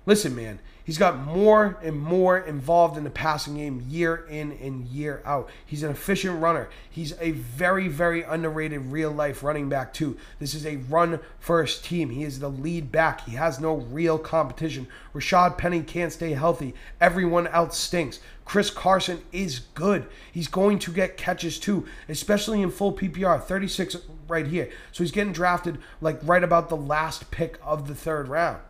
Listen, 0.07 0.35
man. 0.35 0.61
He's 0.89 0.97
got 0.97 1.19
more 1.19 1.79
and 1.83 2.01
more 2.01 2.39
involved 2.39 2.97
in 2.97 3.05
the 3.05 3.11
passing 3.11 3.57
game 3.57 3.85
year 3.91 4.25
in 4.31 4.53
and 4.53 4.87
year 4.87 5.21
out. 5.27 5.51
He's 5.67 5.83
an 5.83 5.91
efficient 5.91 6.41
runner. 6.41 6.71
He's 6.89 7.13
a 7.21 7.33
very, 7.33 7.89
very 7.89 8.23
underrated 8.23 8.91
real 8.91 9.11
life 9.11 9.43
running 9.43 9.69
back, 9.69 9.93
too. 9.93 10.17
This 10.39 10.55
is 10.55 10.65
a 10.65 10.77
run 10.77 11.21
first 11.41 11.85
team. 11.85 12.09
He 12.09 12.25
is 12.25 12.41
the 12.41 12.49
lead 12.49 12.91
back. 12.91 13.27
He 13.27 13.33
has 13.33 13.61
no 13.61 13.75
real 13.75 14.17
competition. 14.17 14.89
Rashaad 15.15 15.59
Penny 15.59 15.83
can't 15.83 16.11
stay 16.11 16.33
healthy. 16.33 16.73
Everyone 17.03 17.49
else 17.49 17.77
stinks. 17.77 18.21
Chris 18.47 18.71
Carson 18.71 19.21
is 19.31 19.59
good. 19.75 20.07
He's 20.33 20.49
going 20.49 20.79
to 20.79 20.91
get 20.91 21.19
catches 21.19 21.59
too, 21.59 21.87
especially 22.09 22.63
in 22.63 22.71
full 22.71 22.95
PPR, 22.95 23.43
36 23.43 23.99
right 24.27 24.47
here. 24.47 24.71
So 24.93 25.05
he's 25.05 25.13
getting 25.13 25.35
drafted 25.35 25.77
like 26.01 26.19
right 26.23 26.43
about 26.43 26.71
the 26.71 26.79
last 26.79 27.31
pick 27.31 27.59
of 27.63 27.89
the 27.89 27.95
third 27.95 28.29
round. 28.29 28.63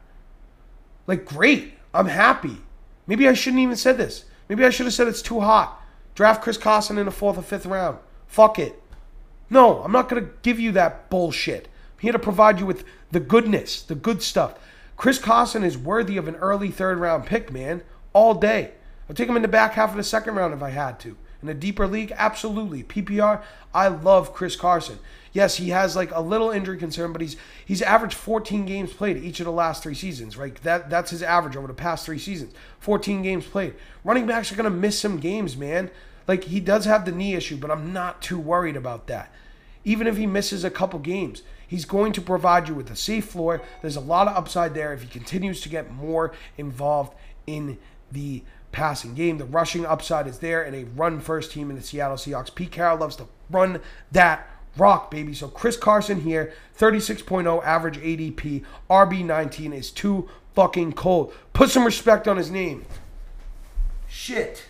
Like, 1.07 1.25
great. 1.25 1.75
I'm 1.99 2.07
happy. 2.07 2.59
Maybe 3.09 3.27
I 3.27 3.33
shouldn't 3.33 3.61
even 3.61 3.75
said 3.75 3.99
this. 3.99 4.25
Maybe 4.49 4.65
I 4.65 4.71
should 4.71 4.87
have 4.87 4.95
said 4.95 5.09
it's 5.09 5.21
too 5.21 5.41
hot. 5.41 5.83
Draft 6.15 6.43
Chris 6.43 6.57
Carson 6.57 6.97
in 6.97 7.07
the 7.07 7.11
fourth 7.11 7.37
or 7.37 7.43
fifth 7.43 7.67
round. 7.67 7.99
Fuck 8.29 8.61
it. 8.61 8.81
No, 9.51 9.83
I'm 9.83 9.91
not 9.91 10.09
going 10.09 10.25
to 10.25 10.31
give 10.43 10.61
you 10.61 10.71
that 10.73 11.11
bullshit. 11.11 11.65
I'm 11.67 12.01
here 12.01 12.13
to 12.13 12.19
provide 12.21 12.61
you 12.61 12.67
with 12.67 12.85
the 13.11 13.19
goodness, 13.19 13.83
the 13.83 13.97
good 13.97 14.23
stuff. 14.23 14.55
Chris 14.97 15.19
Carson 15.19 15.65
is 15.65 15.77
worthy 15.77 16.17
of 16.17 16.29
an 16.29 16.37
early 16.37 16.71
third 16.71 16.99
round 16.99 17.27
pick, 17.27 17.53
man, 17.53 17.83
all 18.13 18.35
day. 18.35 18.71
I'd 19.11 19.17
take 19.17 19.29
him 19.29 19.35
in 19.35 19.43
the 19.43 19.49
back 19.49 19.73
half 19.73 19.91
of 19.91 19.97
the 19.97 20.05
second 20.05 20.37
round 20.37 20.55
if 20.55 20.63
I 20.63 20.71
had 20.71 21.01
to. 21.01 21.17
In 21.43 21.49
a 21.49 21.55
deeper 21.55 21.89
league, 21.89 22.13
absolutely. 22.17 22.85
PPR, 22.85 23.43
I 23.75 23.89
love 23.89 24.33
Chris 24.33 24.55
Carson. 24.55 25.01
Yes, 25.39 25.55
he 25.55 25.69
has 25.69 25.95
like 25.95 26.11
a 26.13 26.21
little 26.21 26.51
injury 26.51 26.79
concern, 26.79 27.13
but 27.13 27.23
he's 27.23 27.37
he's 27.65 27.81
averaged 27.81 28.17
14 28.17 28.67
games 28.67 28.93
played 28.93 29.19
each 29.19 29.39
of 29.39 29.47
the 29.47 29.53
last 29.53 29.85
three 29.85 29.95
seasons, 29.95 30.37
right? 30.37 30.53
That 30.65 30.91
that's 30.91 31.13
his 31.13 31.23
average 31.23 31.55
over 31.55 31.69
the 31.69 31.75
past 31.75 32.05
three 32.05 32.19
seasons. 32.19 32.53
14 32.81 33.23
games 33.23 33.47
played. 33.47 33.75
Running 34.03 34.27
backs 34.27 34.51
are 34.51 34.57
gonna 34.57 34.69
miss 34.69 34.99
some 34.99 35.19
games, 35.19 35.57
man. 35.57 35.93
Like 36.27 36.43
he 36.43 36.59
does 36.59 36.87
have 36.87 37.05
the 37.05 37.13
knee 37.13 37.37
issue, 37.37 37.57
but 37.57 37.71
I'm 37.71 37.93
not 37.93 38.21
too 38.21 38.37
worried 38.37 38.75
about 38.75 39.07
that. 39.07 39.33
Even 39.85 40.09
if 40.09 40.17
he 40.17 40.27
misses 40.27 40.65
a 40.65 40.71
couple 40.71 40.99
games, 40.99 41.43
he's 41.69 41.85
going 41.85 42.11
to 42.15 42.21
provide 42.21 42.67
you 42.67 42.75
with 42.75 42.91
a 42.91 42.97
safe 42.97 43.27
floor. 43.27 43.63
There's 43.81 43.95
a 43.95 44.01
lot 44.01 44.27
of 44.27 44.37
upside 44.37 44.75
there 44.75 44.93
if 44.93 45.03
he 45.03 45.09
continues 45.09 45.61
to 45.61 45.69
get 45.69 45.93
more 45.93 46.33
involved 46.57 47.15
in 47.47 47.79
the 48.11 48.43
passing 48.73 49.15
game. 49.15 49.39
The 49.39 49.45
rushing 49.45 49.87
upside 49.87 50.27
is 50.27 50.41
there 50.41 50.65
and 50.65 50.75
a 50.75 50.83
run 50.83 51.21
first 51.21 51.53
team 51.53 51.71
in 51.71 51.77
the 51.77 51.83
Seattle 51.83 52.17
Seahawks. 52.17 52.53
Pete 52.53 52.73
Carroll 52.73 52.99
loves 52.99 53.15
to 53.15 53.29
run 53.49 53.81
that 54.11 54.51
rock, 54.79 55.11
baby. 55.11 55.35
So 55.35 55.49
Chris 55.49 55.77
Carson 55.77 56.23
here, 56.23 56.53
36.0 56.79 57.65
average 57.65 57.99
ADP, 57.99 58.65
RB19 58.89 59.75
is 59.75 59.91
too 59.91 60.29
fucking 60.55 60.93
cold. 60.93 61.33
Put 61.53 61.71
some 61.71 61.85
respect 61.85 62.27
on 62.27 62.37
his 62.37 62.51
name. 62.51 62.85
Shit. 64.09 64.67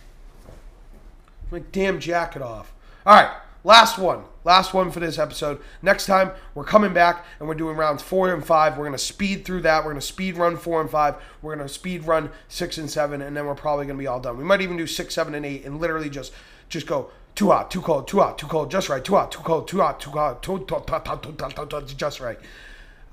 My 1.51 1.59
damn 1.71 1.99
jacket 1.99 2.41
off. 2.41 2.73
All 3.05 3.15
right, 3.15 3.31
last 3.63 3.97
one. 3.97 4.23
Last 4.43 4.73
one 4.73 4.89
for 4.89 4.99
this 4.99 5.19
episode. 5.19 5.59
Next 5.81 6.05
time, 6.05 6.31
we're 6.55 6.63
coming 6.63 6.93
back 6.93 7.25
and 7.39 7.47
we're 7.47 7.55
doing 7.55 7.75
rounds 7.75 8.01
four 8.01 8.33
and 8.33 8.45
five. 8.45 8.77
We're 8.77 8.85
going 8.85 8.93
to 8.93 8.97
speed 8.97 9.45
through 9.45 9.61
that. 9.61 9.83
We're 9.83 9.91
going 9.91 10.01
to 10.01 10.07
speed 10.07 10.37
run 10.37 10.57
four 10.57 10.79
and 10.79 10.89
five. 10.89 11.15
We're 11.41 11.55
going 11.55 11.67
to 11.67 11.73
speed 11.73 12.05
run 12.05 12.29
six 12.47 12.77
and 12.77 12.89
seven, 12.89 13.21
and 13.21 13.35
then 13.35 13.45
we're 13.45 13.55
probably 13.55 13.85
going 13.85 13.97
to 13.97 14.01
be 14.01 14.07
all 14.07 14.19
done. 14.19 14.37
We 14.37 14.43
might 14.43 14.61
even 14.61 14.77
do 14.77 14.87
six, 14.87 15.13
seven, 15.13 15.35
and 15.35 15.45
eight 15.45 15.65
and 15.65 15.79
literally 15.79 16.09
just 16.09 16.31
just 16.69 16.87
go 16.87 17.09
too 17.39 17.51
hot, 17.51 17.71
too 17.71 17.79
cold, 17.79 18.05
too 18.05 18.19
hot, 18.19 18.37
too 18.37 18.47
cold, 18.47 18.69
just 18.69 18.89
right, 18.89 19.01
too 19.01 19.15
hot, 19.15 19.31
too 19.31 19.39
cold, 19.39 19.65
too 19.65 19.79
hot, 19.79 20.01
too 20.01 20.11
hot, 20.11 20.43
too, 20.43 20.59
too, 20.67 20.85
too, 20.89 21.65
too, 21.65 21.81
just 21.95 22.19
right. 22.19 22.37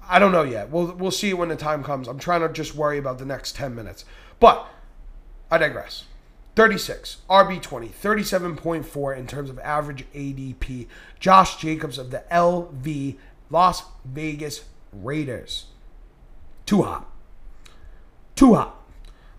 I 0.08 0.18
don't 0.18 0.32
know 0.32 0.42
yet. 0.42 0.68
We'll 0.68 0.92
we'll 0.94 1.12
see 1.12 1.32
when 1.32 1.48
the 1.48 1.54
time 1.54 1.84
comes. 1.84 2.08
I'm 2.08 2.18
trying 2.18 2.40
to 2.40 2.52
just 2.52 2.74
worry 2.74 2.98
about 2.98 3.18
the 3.18 3.24
next 3.24 3.54
10 3.54 3.72
minutes. 3.72 4.04
But 4.40 4.66
I 5.48 5.58
digress. 5.58 6.06
36, 6.56 7.18
RB20, 7.30 7.90
37.4 7.90 9.16
in 9.16 9.28
terms 9.28 9.48
of 9.48 9.60
average 9.60 10.04
ADP. 10.12 10.88
Josh 11.20 11.58
Jacobs 11.58 11.96
of 11.96 12.10
the 12.10 12.24
LV 12.32 13.16
Las 13.48 13.84
Vegas 14.04 14.64
Raiders. 14.92 15.66
Too 16.64 16.82
hot. 16.82 17.08
Too 18.34 18.54
hot. 18.54 18.74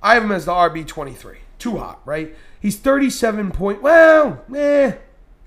I 0.02 0.14
have 0.14 0.24
him 0.24 0.32
as 0.32 0.46
the 0.46 0.54
RB23. 0.54 1.40
Too 1.60 1.78
hot, 1.78 2.02
right? 2.06 2.36
He's 2.60 2.78
37 2.78 3.52
point. 3.52 3.82
Well, 3.82 4.44
meh, 4.48 4.94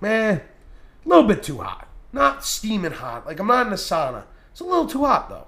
meh. 0.01 0.33
A 0.33 1.09
little 1.09 1.25
bit 1.25 1.43
too 1.43 1.59
hot. 1.59 1.89
Not 2.13 2.45
steaming 2.45 2.93
hot. 2.93 3.27
Like 3.27 3.39
I'm 3.39 3.47
not 3.47 3.67
in 3.67 3.73
a 3.73 3.77
sauna. 3.77 4.25
It's 4.51 4.61
a 4.61 4.65
little 4.65 4.87
too 4.87 5.05
hot 5.05 5.29
though. 5.29 5.47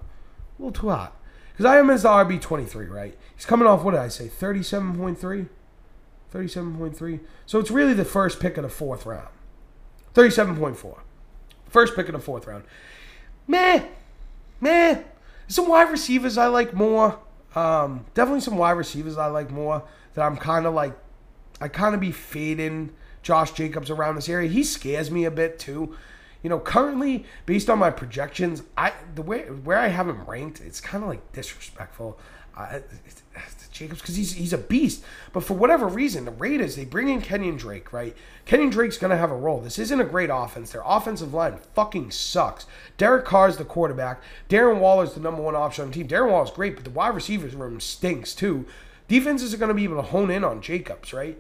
A 0.59 0.63
little 0.63 0.73
too 0.73 0.89
hot. 0.91 1.17
Because 1.53 1.67
I 1.67 1.79
am 1.79 1.91
as 1.91 2.03
the 2.03 2.09
RB 2.09 2.41
23, 2.41 2.87
right? 2.87 3.19
He's 3.35 3.45
coming 3.45 3.67
off 3.67 3.83
what 3.83 3.93
did 3.93 4.01
I 4.01 4.09
say? 4.09 4.29
37.3. 4.29 5.49
37.3. 6.33 7.21
So 7.45 7.59
it's 7.59 7.71
really 7.71 7.95
the 7.95 8.05
first 8.05 8.41
pick 8.41 8.57
of 8.57 8.63
the 8.63 8.69
fourth 8.69 9.05
round. 9.05 9.29
37.4. 10.15 11.01
First 11.69 11.97
pick 11.97 12.07
of 12.07 12.13
the 12.13 12.21
fourth 12.21 12.47
round. 12.47 12.65
Meh. 13.47 13.85
Meh. 14.61 15.03
Some 15.49 15.69
wide 15.69 15.91
receivers 15.91 16.39
I 16.39 16.47
like 16.47 16.73
more. 16.73 17.19
Um, 17.55 18.07
definitely 18.15 18.41
some 18.41 18.57
wide 18.57 18.73
receivers 18.73 19.19
I 19.19 19.27
like 19.27 19.51
more 19.51 19.85
that 20.15 20.23
I'm 20.23 20.37
kind 20.37 20.67
of 20.67 20.75
like 20.75 20.97
I 21.61 21.69
kind 21.69 21.95
of 21.95 22.01
be 22.01 22.13
fading 22.13 22.93
Josh 23.23 23.53
Jacobs 23.53 23.91
around 23.91 24.17
this 24.17 24.29
area. 24.29 24.49
He 24.49 24.65
scares 24.65 25.11
me 25.11 25.25
a 25.25 25.31
bit 25.31 25.59
too. 25.59 25.97
You 26.43 26.51
know, 26.51 26.59
currently 26.59 27.25
based 27.47 27.71
on 27.71 27.79
my 27.79 27.91
projections, 27.91 28.63
I 28.77 28.93
the 29.15 29.23
way 29.23 29.43
where 29.43 29.79
I 29.79 29.89
have 29.89 30.09
him 30.09 30.25
ranked, 30.25 30.61
it's 30.61 30.81
kind 30.81 31.05
of 31.05 31.11
like 31.11 31.33
disrespectful. 31.33 32.19
Uh, 32.57 32.81
Jacobs 33.73 34.01
because 34.01 34.17
he's 34.17 34.33
he's 34.33 34.53
a 34.53 34.59
beast. 34.59 35.03
But 35.33 35.45
for 35.45 35.55
whatever 35.55 35.87
reason, 35.87 36.25
the 36.25 36.31
Raiders 36.31 36.77
they 36.77 36.85
bring 36.85 37.09
in 37.09 37.23
Kenyan 37.23 37.59
Drake, 37.59 37.93
right? 37.93 38.15
Kenyan 38.47 38.71
Drake's 38.71 38.99
gonna 38.99 39.17
have 39.17 39.31
a 39.31 39.37
role. 39.37 39.61
This 39.61 39.79
isn't 39.79 40.01
a 40.01 40.05
great 40.05 40.31
offense. 40.33 40.71
Their 40.71 40.83
offensive 40.85 41.35
line 41.35 41.59
fucking 41.75 42.11
sucks. 42.11 42.67
Derek 42.99 43.25
Carr's 43.25 43.57
the 43.57 43.65
quarterback. 43.65 44.23
Darren 44.49 44.79
Waller's 44.79 45.15
the 45.15 45.21
number 45.21 45.43
one 45.43 45.57
option 45.57 45.85
on 45.85 45.91
the 45.91 45.95
team. 45.95 46.09
Darren 46.09 46.31
Waller's 46.31 46.51
great, 46.51 46.75
but 46.77 46.85
the 46.85 46.91
wide 46.91 47.15
receivers 47.15 47.55
room 47.55 47.81
stinks 47.81 48.35
too. 48.35 48.67
Defenses 49.09 49.53
are 49.53 49.59
gonna 49.59 49.75
be 49.75 49.85
able 49.85 49.97
to 49.97 50.03
hone 50.03 50.31
in 50.31 50.45
on 50.45 50.61
Jacobs, 50.61 51.13
right? 51.13 51.39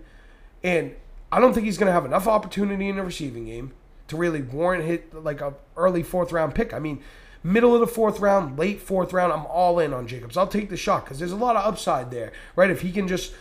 And 0.64 0.94
I 1.30 1.40
don't 1.40 1.52
think 1.52 1.66
he's 1.66 1.78
to 1.86 1.92
have 1.92 2.04
enough 2.04 2.26
opportunity 2.26 2.88
in 2.88 2.96
the 2.96 3.02
receiving 3.02 3.46
game 3.46 3.72
to 4.08 4.16
really 4.16 4.42
warrant 4.42 4.84
hit 4.84 5.14
like 5.14 5.40
a 5.40 5.54
early 5.76 6.02
fourth 6.02 6.32
round 6.32 6.54
pick. 6.54 6.72
I 6.74 6.78
mean, 6.78 7.02
middle 7.42 7.74
of 7.74 7.80
the 7.80 7.86
fourth 7.86 8.20
round, 8.20 8.58
late 8.58 8.80
fourth 8.80 9.12
round, 9.12 9.32
I'm 9.32 9.46
all 9.46 9.78
in 9.78 9.92
on 9.92 10.06
Jacobs. 10.06 10.36
I'll 10.36 10.46
take 10.46 10.70
the 10.70 10.76
shot 10.76 11.04
because 11.04 11.18
there's 11.18 11.32
a 11.32 11.36
lot 11.36 11.56
of 11.56 11.64
upside 11.64 12.10
there, 12.10 12.32
right? 12.56 12.70
If 12.70 12.82
he 12.82 12.92
can 12.92 13.08
just 13.08 13.34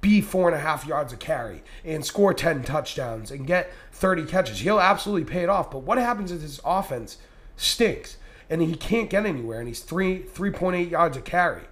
be 0.00 0.20
four 0.20 0.48
and 0.48 0.56
a 0.56 0.60
half 0.60 0.86
yards 0.86 1.12
of 1.12 1.18
carry 1.18 1.62
and 1.84 2.04
score 2.04 2.34
10 2.34 2.64
touchdowns 2.64 3.30
and 3.30 3.46
get 3.46 3.72
30 3.92 4.26
catches, 4.26 4.60
he'll 4.60 4.80
absolutely 4.80 5.24
pay 5.24 5.42
it 5.42 5.48
off. 5.48 5.70
But 5.70 5.80
what 5.80 5.98
happens 5.98 6.32
if 6.32 6.40
his 6.40 6.60
offense 6.64 7.18
stinks 7.56 8.16
and 8.50 8.60
he 8.60 8.74
can't 8.74 9.08
get 9.08 9.26
anywhere 9.26 9.60
and 9.60 9.68
he's 9.68 9.80
three 9.80 10.20
3.8 10.20 10.90
yards 10.90 11.16
of 11.16 11.24
carry 11.24 11.62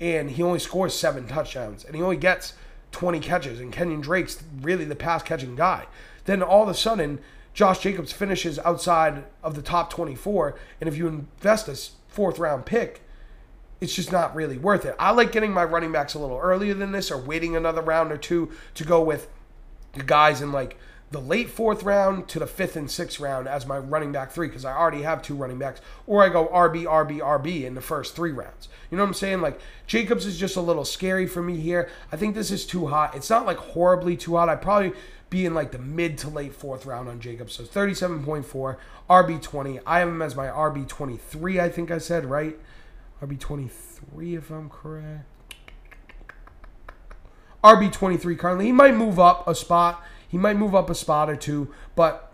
and 0.00 0.32
he 0.32 0.42
only 0.42 0.58
scores 0.58 0.94
seven 0.94 1.26
touchdowns 1.26 1.84
and 1.84 1.94
he 1.94 2.02
only 2.02 2.16
gets 2.16 2.54
20 2.96 3.20
catches, 3.20 3.60
and 3.60 3.74
Kenyan 3.74 4.00
Drake's 4.00 4.42
really 4.62 4.86
the 4.86 4.96
pass 4.96 5.22
catching 5.22 5.54
guy. 5.54 5.86
Then 6.24 6.42
all 6.42 6.62
of 6.62 6.68
a 6.70 6.74
sudden, 6.74 7.20
Josh 7.56 7.78
Jacobs 7.78 8.12
finishes 8.12 8.58
outside 8.58 9.24
of 9.42 9.54
the 9.54 9.62
top 9.62 9.88
24, 9.88 10.58
and 10.78 10.88
if 10.88 10.98
you 10.98 11.08
invest 11.08 11.68
a 11.68 12.12
fourth 12.12 12.38
round 12.38 12.66
pick, 12.66 13.00
it's 13.80 13.94
just 13.94 14.12
not 14.12 14.34
really 14.34 14.58
worth 14.58 14.84
it. 14.84 14.94
I 14.98 15.12
like 15.12 15.32
getting 15.32 15.54
my 15.54 15.64
running 15.64 15.90
backs 15.90 16.12
a 16.12 16.18
little 16.18 16.36
earlier 16.36 16.74
than 16.74 16.92
this 16.92 17.10
or 17.10 17.16
waiting 17.16 17.56
another 17.56 17.80
round 17.80 18.12
or 18.12 18.18
two 18.18 18.52
to 18.74 18.84
go 18.84 19.02
with 19.02 19.28
the 19.94 20.02
guys 20.02 20.42
in 20.42 20.52
like 20.52 20.76
the 21.12 21.20
late 21.20 21.48
fourth 21.48 21.82
round 21.82 22.28
to 22.28 22.38
the 22.38 22.46
fifth 22.46 22.76
and 22.76 22.90
sixth 22.90 23.20
round 23.20 23.48
as 23.48 23.64
my 23.64 23.78
running 23.78 24.12
back 24.12 24.32
three 24.32 24.48
because 24.48 24.66
I 24.66 24.76
already 24.76 25.00
have 25.02 25.22
two 25.22 25.34
running 25.34 25.58
backs, 25.58 25.80
or 26.06 26.22
I 26.22 26.28
go 26.28 26.48
RB, 26.48 26.84
RB, 26.84 27.20
RB 27.20 27.64
in 27.64 27.74
the 27.74 27.80
first 27.80 28.14
three 28.14 28.32
rounds. 28.32 28.68
You 28.90 28.98
know 28.98 29.04
what 29.04 29.08
I'm 29.08 29.14
saying? 29.14 29.40
Like 29.40 29.58
Jacobs 29.86 30.26
is 30.26 30.38
just 30.38 30.56
a 30.56 30.60
little 30.60 30.84
scary 30.84 31.26
for 31.26 31.42
me 31.42 31.56
here. 31.56 31.88
I 32.12 32.16
think 32.16 32.34
this 32.34 32.50
is 32.50 32.66
too 32.66 32.88
hot. 32.88 33.14
It's 33.14 33.30
not 33.30 33.46
like 33.46 33.56
horribly 33.56 34.14
too 34.14 34.36
hot. 34.36 34.50
I'd 34.50 34.60
probably 34.60 34.92
be 35.30 35.44
in 35.44 35.54
like 35.54 35.72
the 35.72 35.78
mid 35.78 36.18
to 36.18 36.28
late 36.28 36.54
fourth 36.54 36.86
round 36.86 37.08
on 37.08 37.20
Jacobs. 37.20 37.54
So 37.54 37.64
37.4, 37.64 38.76
RB20. 39.10 39.80
I 39.86 39.98
have 40.00 40.08
him 40.08 40.22
as 40.22 40.36
my 40.36 40.46
RB23, 40.46 41.60
I 41.60 41.68
think 41.68 41.90
I 41.90 41.98
said, 41.98 42.26
right? 42.26 42.58
RB23, 43.22 44.36
if 44.36 44.50
I'm 44.50 44.68
correct. 44.68 45.24
RB23 47.64 48.38
currently. 48.38 48.66
He 48.66 48.72
might 48.72 48.94
move 48.94 49.18
up 49.18 49.48
a 49.48 49.54
spot 49.54 50.04
he 50.28 50.38
might 50.38 50.56
move 50.56 50.74
up 50.74 50.90
a 50.90 50.94
spot 50.94 51.30
or 51.30 51.36
two, 51.36 51.72
but 51.94 52.25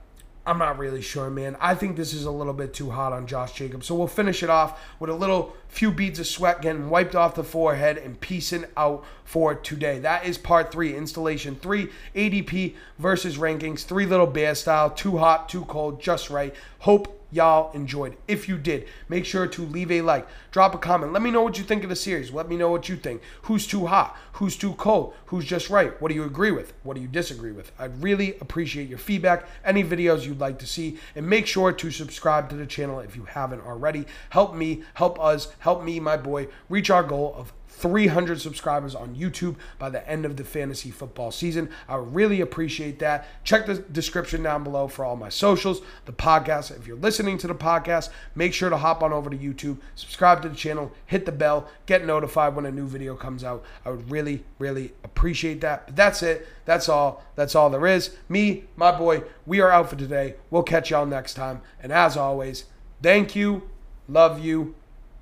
I'm 0.45 0.59
not 0.59 0.79
really 0.79 1.03
sure, 1.03 1.31
man. 1.31 1.57
I 1.61 1.77
think 1.77 1.97
this 1.97 2.13
is 2.13 2.25
a 2.25 2.31
little 2.31 2.53
bit 2.53 2.75
too 2.75 2.91
hot 2.91 3.13
on 3.13 3.29
Josh 3.29 3.53
Jacobs. 3.53 3.87
So 3.87 3.95
we'll 3.95 4.09
finish 4.09 4.43
it 4.43 4.51
off 4.51 4.81
with 4.99 5.09
a 5.09 5.15
little 5.15 5.55
few 5.69 5.93
beads 5.93 6.19
of 6.19 6.27
sweat 6.27 6.61
getting 6.61 6.91
wiped 6.91 7.15
off 7.15 7.37
the 7.37 7.45
forehead 7.45 7.97
and 7.97 8.21
piecing 8.21 8.65
out 8.77 9.05
for 9.25 9.55
today. 9.55 10.01
That 10.01 10.27
is 10.27 10.39
part 10.39 10.73
three, 10.73 10.97
installation 10.97 11.55
three, 11.55 11.91
ADP 12.17 12.75
versus 12.99 13.39
rankings, 13.39 13.85
three 13.85 14.05
little 14.05 14.27
bear 14.27 14.57
style, 14.57 14.91
too 14.91 15.19
hot, 15.19 15.49
too 15.49 15.65
cold, 15.67 16.01
just 16.01 16.29
right. 16.29 16.53
Hope 16.81 17.22
y'all 17.33 17.73
enjoyed. 17.73 18.17
If 18.29 18.49
you 18.49 18.59
did, 18.59 18.87
make 19.09 19.25
sure 19.25 19.47
to 19.49 19.63
leave 19.63 19.91
a 19.91 20.03
like, 20.03 20.29
drop 20.53 20.75
a 20.75 20.79
comment. 20.79 21.13
Let 21.13 21.23
me 21.23 21.31
know 21.31 21.43
what 21.43 21.59
you 21.59 21.65
think 21.65 21.83
of 21.83 21.89
the 21.89 21.97
series. 21.97 22.31
Let 22.31 22.49
me 22.49 22.57
know 22.57 22.71
what 22.71 22.89
you 22.89 22.97
think. 22.97 23.23
Who's 23.43 23.67
too 23.67 23.87
hot? 23.87 24.17
Who's 24.35 24.57
too 24.57 24.75
cold? 24.75 25.15
Who's 25.27 25.45
just 25.45 25.71
right? 25.71 26.01
What 26.01 26.11
do 26.11 26.15
you 26.15 26.25
agree 26.25 26.51
with? 26.51 26.75
What 26.83 26.95
do 26.95 27.01
you 27.01 27.09
disagree 27.09 27.53
with? 27.53 27.73
I'd 27.79 28.03
really 28.03 28.37
appreciate 28.41 28.89
your 28.89 28.99
feedback, 28.99 29.49
any 29.65 29.83
videos 29.83 30.27
you'd 30.27 30.41
like 30.41 30.59
to 30.61 30.67
see, 30.67 30.99
and 31.17 31.27
make 31.27 31.47
sure 31.47 31.73
to 31.73 31.91
subscribe 31.91 32.51
to 32.51 32.57
the 32.57 32.67
channel 32.67 33.01
if 33.01 33.17
you 33.17 33.25
haven't 33.25 33.63
already. 33.63 34.05
Help 34.31 34.55
me, 34.55 34.83
help 34.95 35.19
us, 35.19 35.53
help 35.61 35.83
me, 35.83 35.99
my 35.99 36.17
boy, 36.17 36.49
reach 36.69 36.91
our 36.91 37.03
goal 37.03 37.35
of 37.37 37.53
300 37.73 38.41
subscribers 38.41 38.95
on 38.95 39.17
YouTube 39.17 39.57
by 39.79 39.89
the 39.89 40.09
end 40.09 40.25
of 40.25 40.37
the 40.37 40.45
fantasy 40.45 40.91
football 40.91 41.31
season. 41.31 41.71
I 41.89 41.97
really 41.97 42.41
appreciate 42.41 42.99
that. 43.01 43.27
Check 43.45 43.67
the 43.67 43.75
description 43.75 44.43
down 44.43 44.63
below 44.63 44.87
for 44.87 45.05
all 45.05 45.17
my 45.17 45.31
socials, 45.31 45.83
the 46.05 46.13
podcast. 46.13 46.77
If 46.77 46.87
you're 46.87 46.97
listening 46.97 47.39
to 47.39 47.47
the 47.47 47.55
podcast, 47.55 48.11
make 48.35 48.55
sure 48.55 48.71
to 48.71 48.77
hop 48.77 49.03
on 49.03 49.13
over 49.13 49.31
to 49.31 49.37
YouTube, 49.37 49.79
subscribe 49.95 50.43
to 50.43 50.49
the 50.49 50.55
channel, 50.55 50.93
hit 51.07 51.27
the 51.27 51.33
bell, 51.33 51.69
get 51.87 52.07
notified 52.07 52.55
when 52.55 52.67
a 52.67 52.71
new 52.71 52.87
video 52.87 53.17
comes 53.17 53.43
out. 53.43 53.65
I 53.85 53.91
would 53.91 54.11
really, 54.11 54.45
really 54.59 54.93
appreciate 55.03 55.61
that. 55.63 55.87
But 55.87 55.97
that's 55.97 56.23
it. 56.23 56.47
That's 56.65 56.89
all. 56.89 57.25
That's 57.35 57.55
all 57.55 57.71
there 57.71 57.87
is. 57.87 58.17
Me, 58.29 58.65
my 58.77 58.97
boy, 58.97 59.25
we 59.47 59.61
are 59.61 59.71
out 59.71 59.91
for 59.91 59.97
today. 59.97 60.37
We'll 60.51 60.63
catch 60.63 60.91
y'all 60.91 61.07
next 61.07 61.35
time. 61.35 61.63
And 61.83 61.91
as 61.91 62.17
always, 62.17 62.67
thank 63.03 63.35
you, 63.35 63.69
love 64.09 64.45
you, 64.45 64.75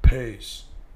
peace. 0.03 0.65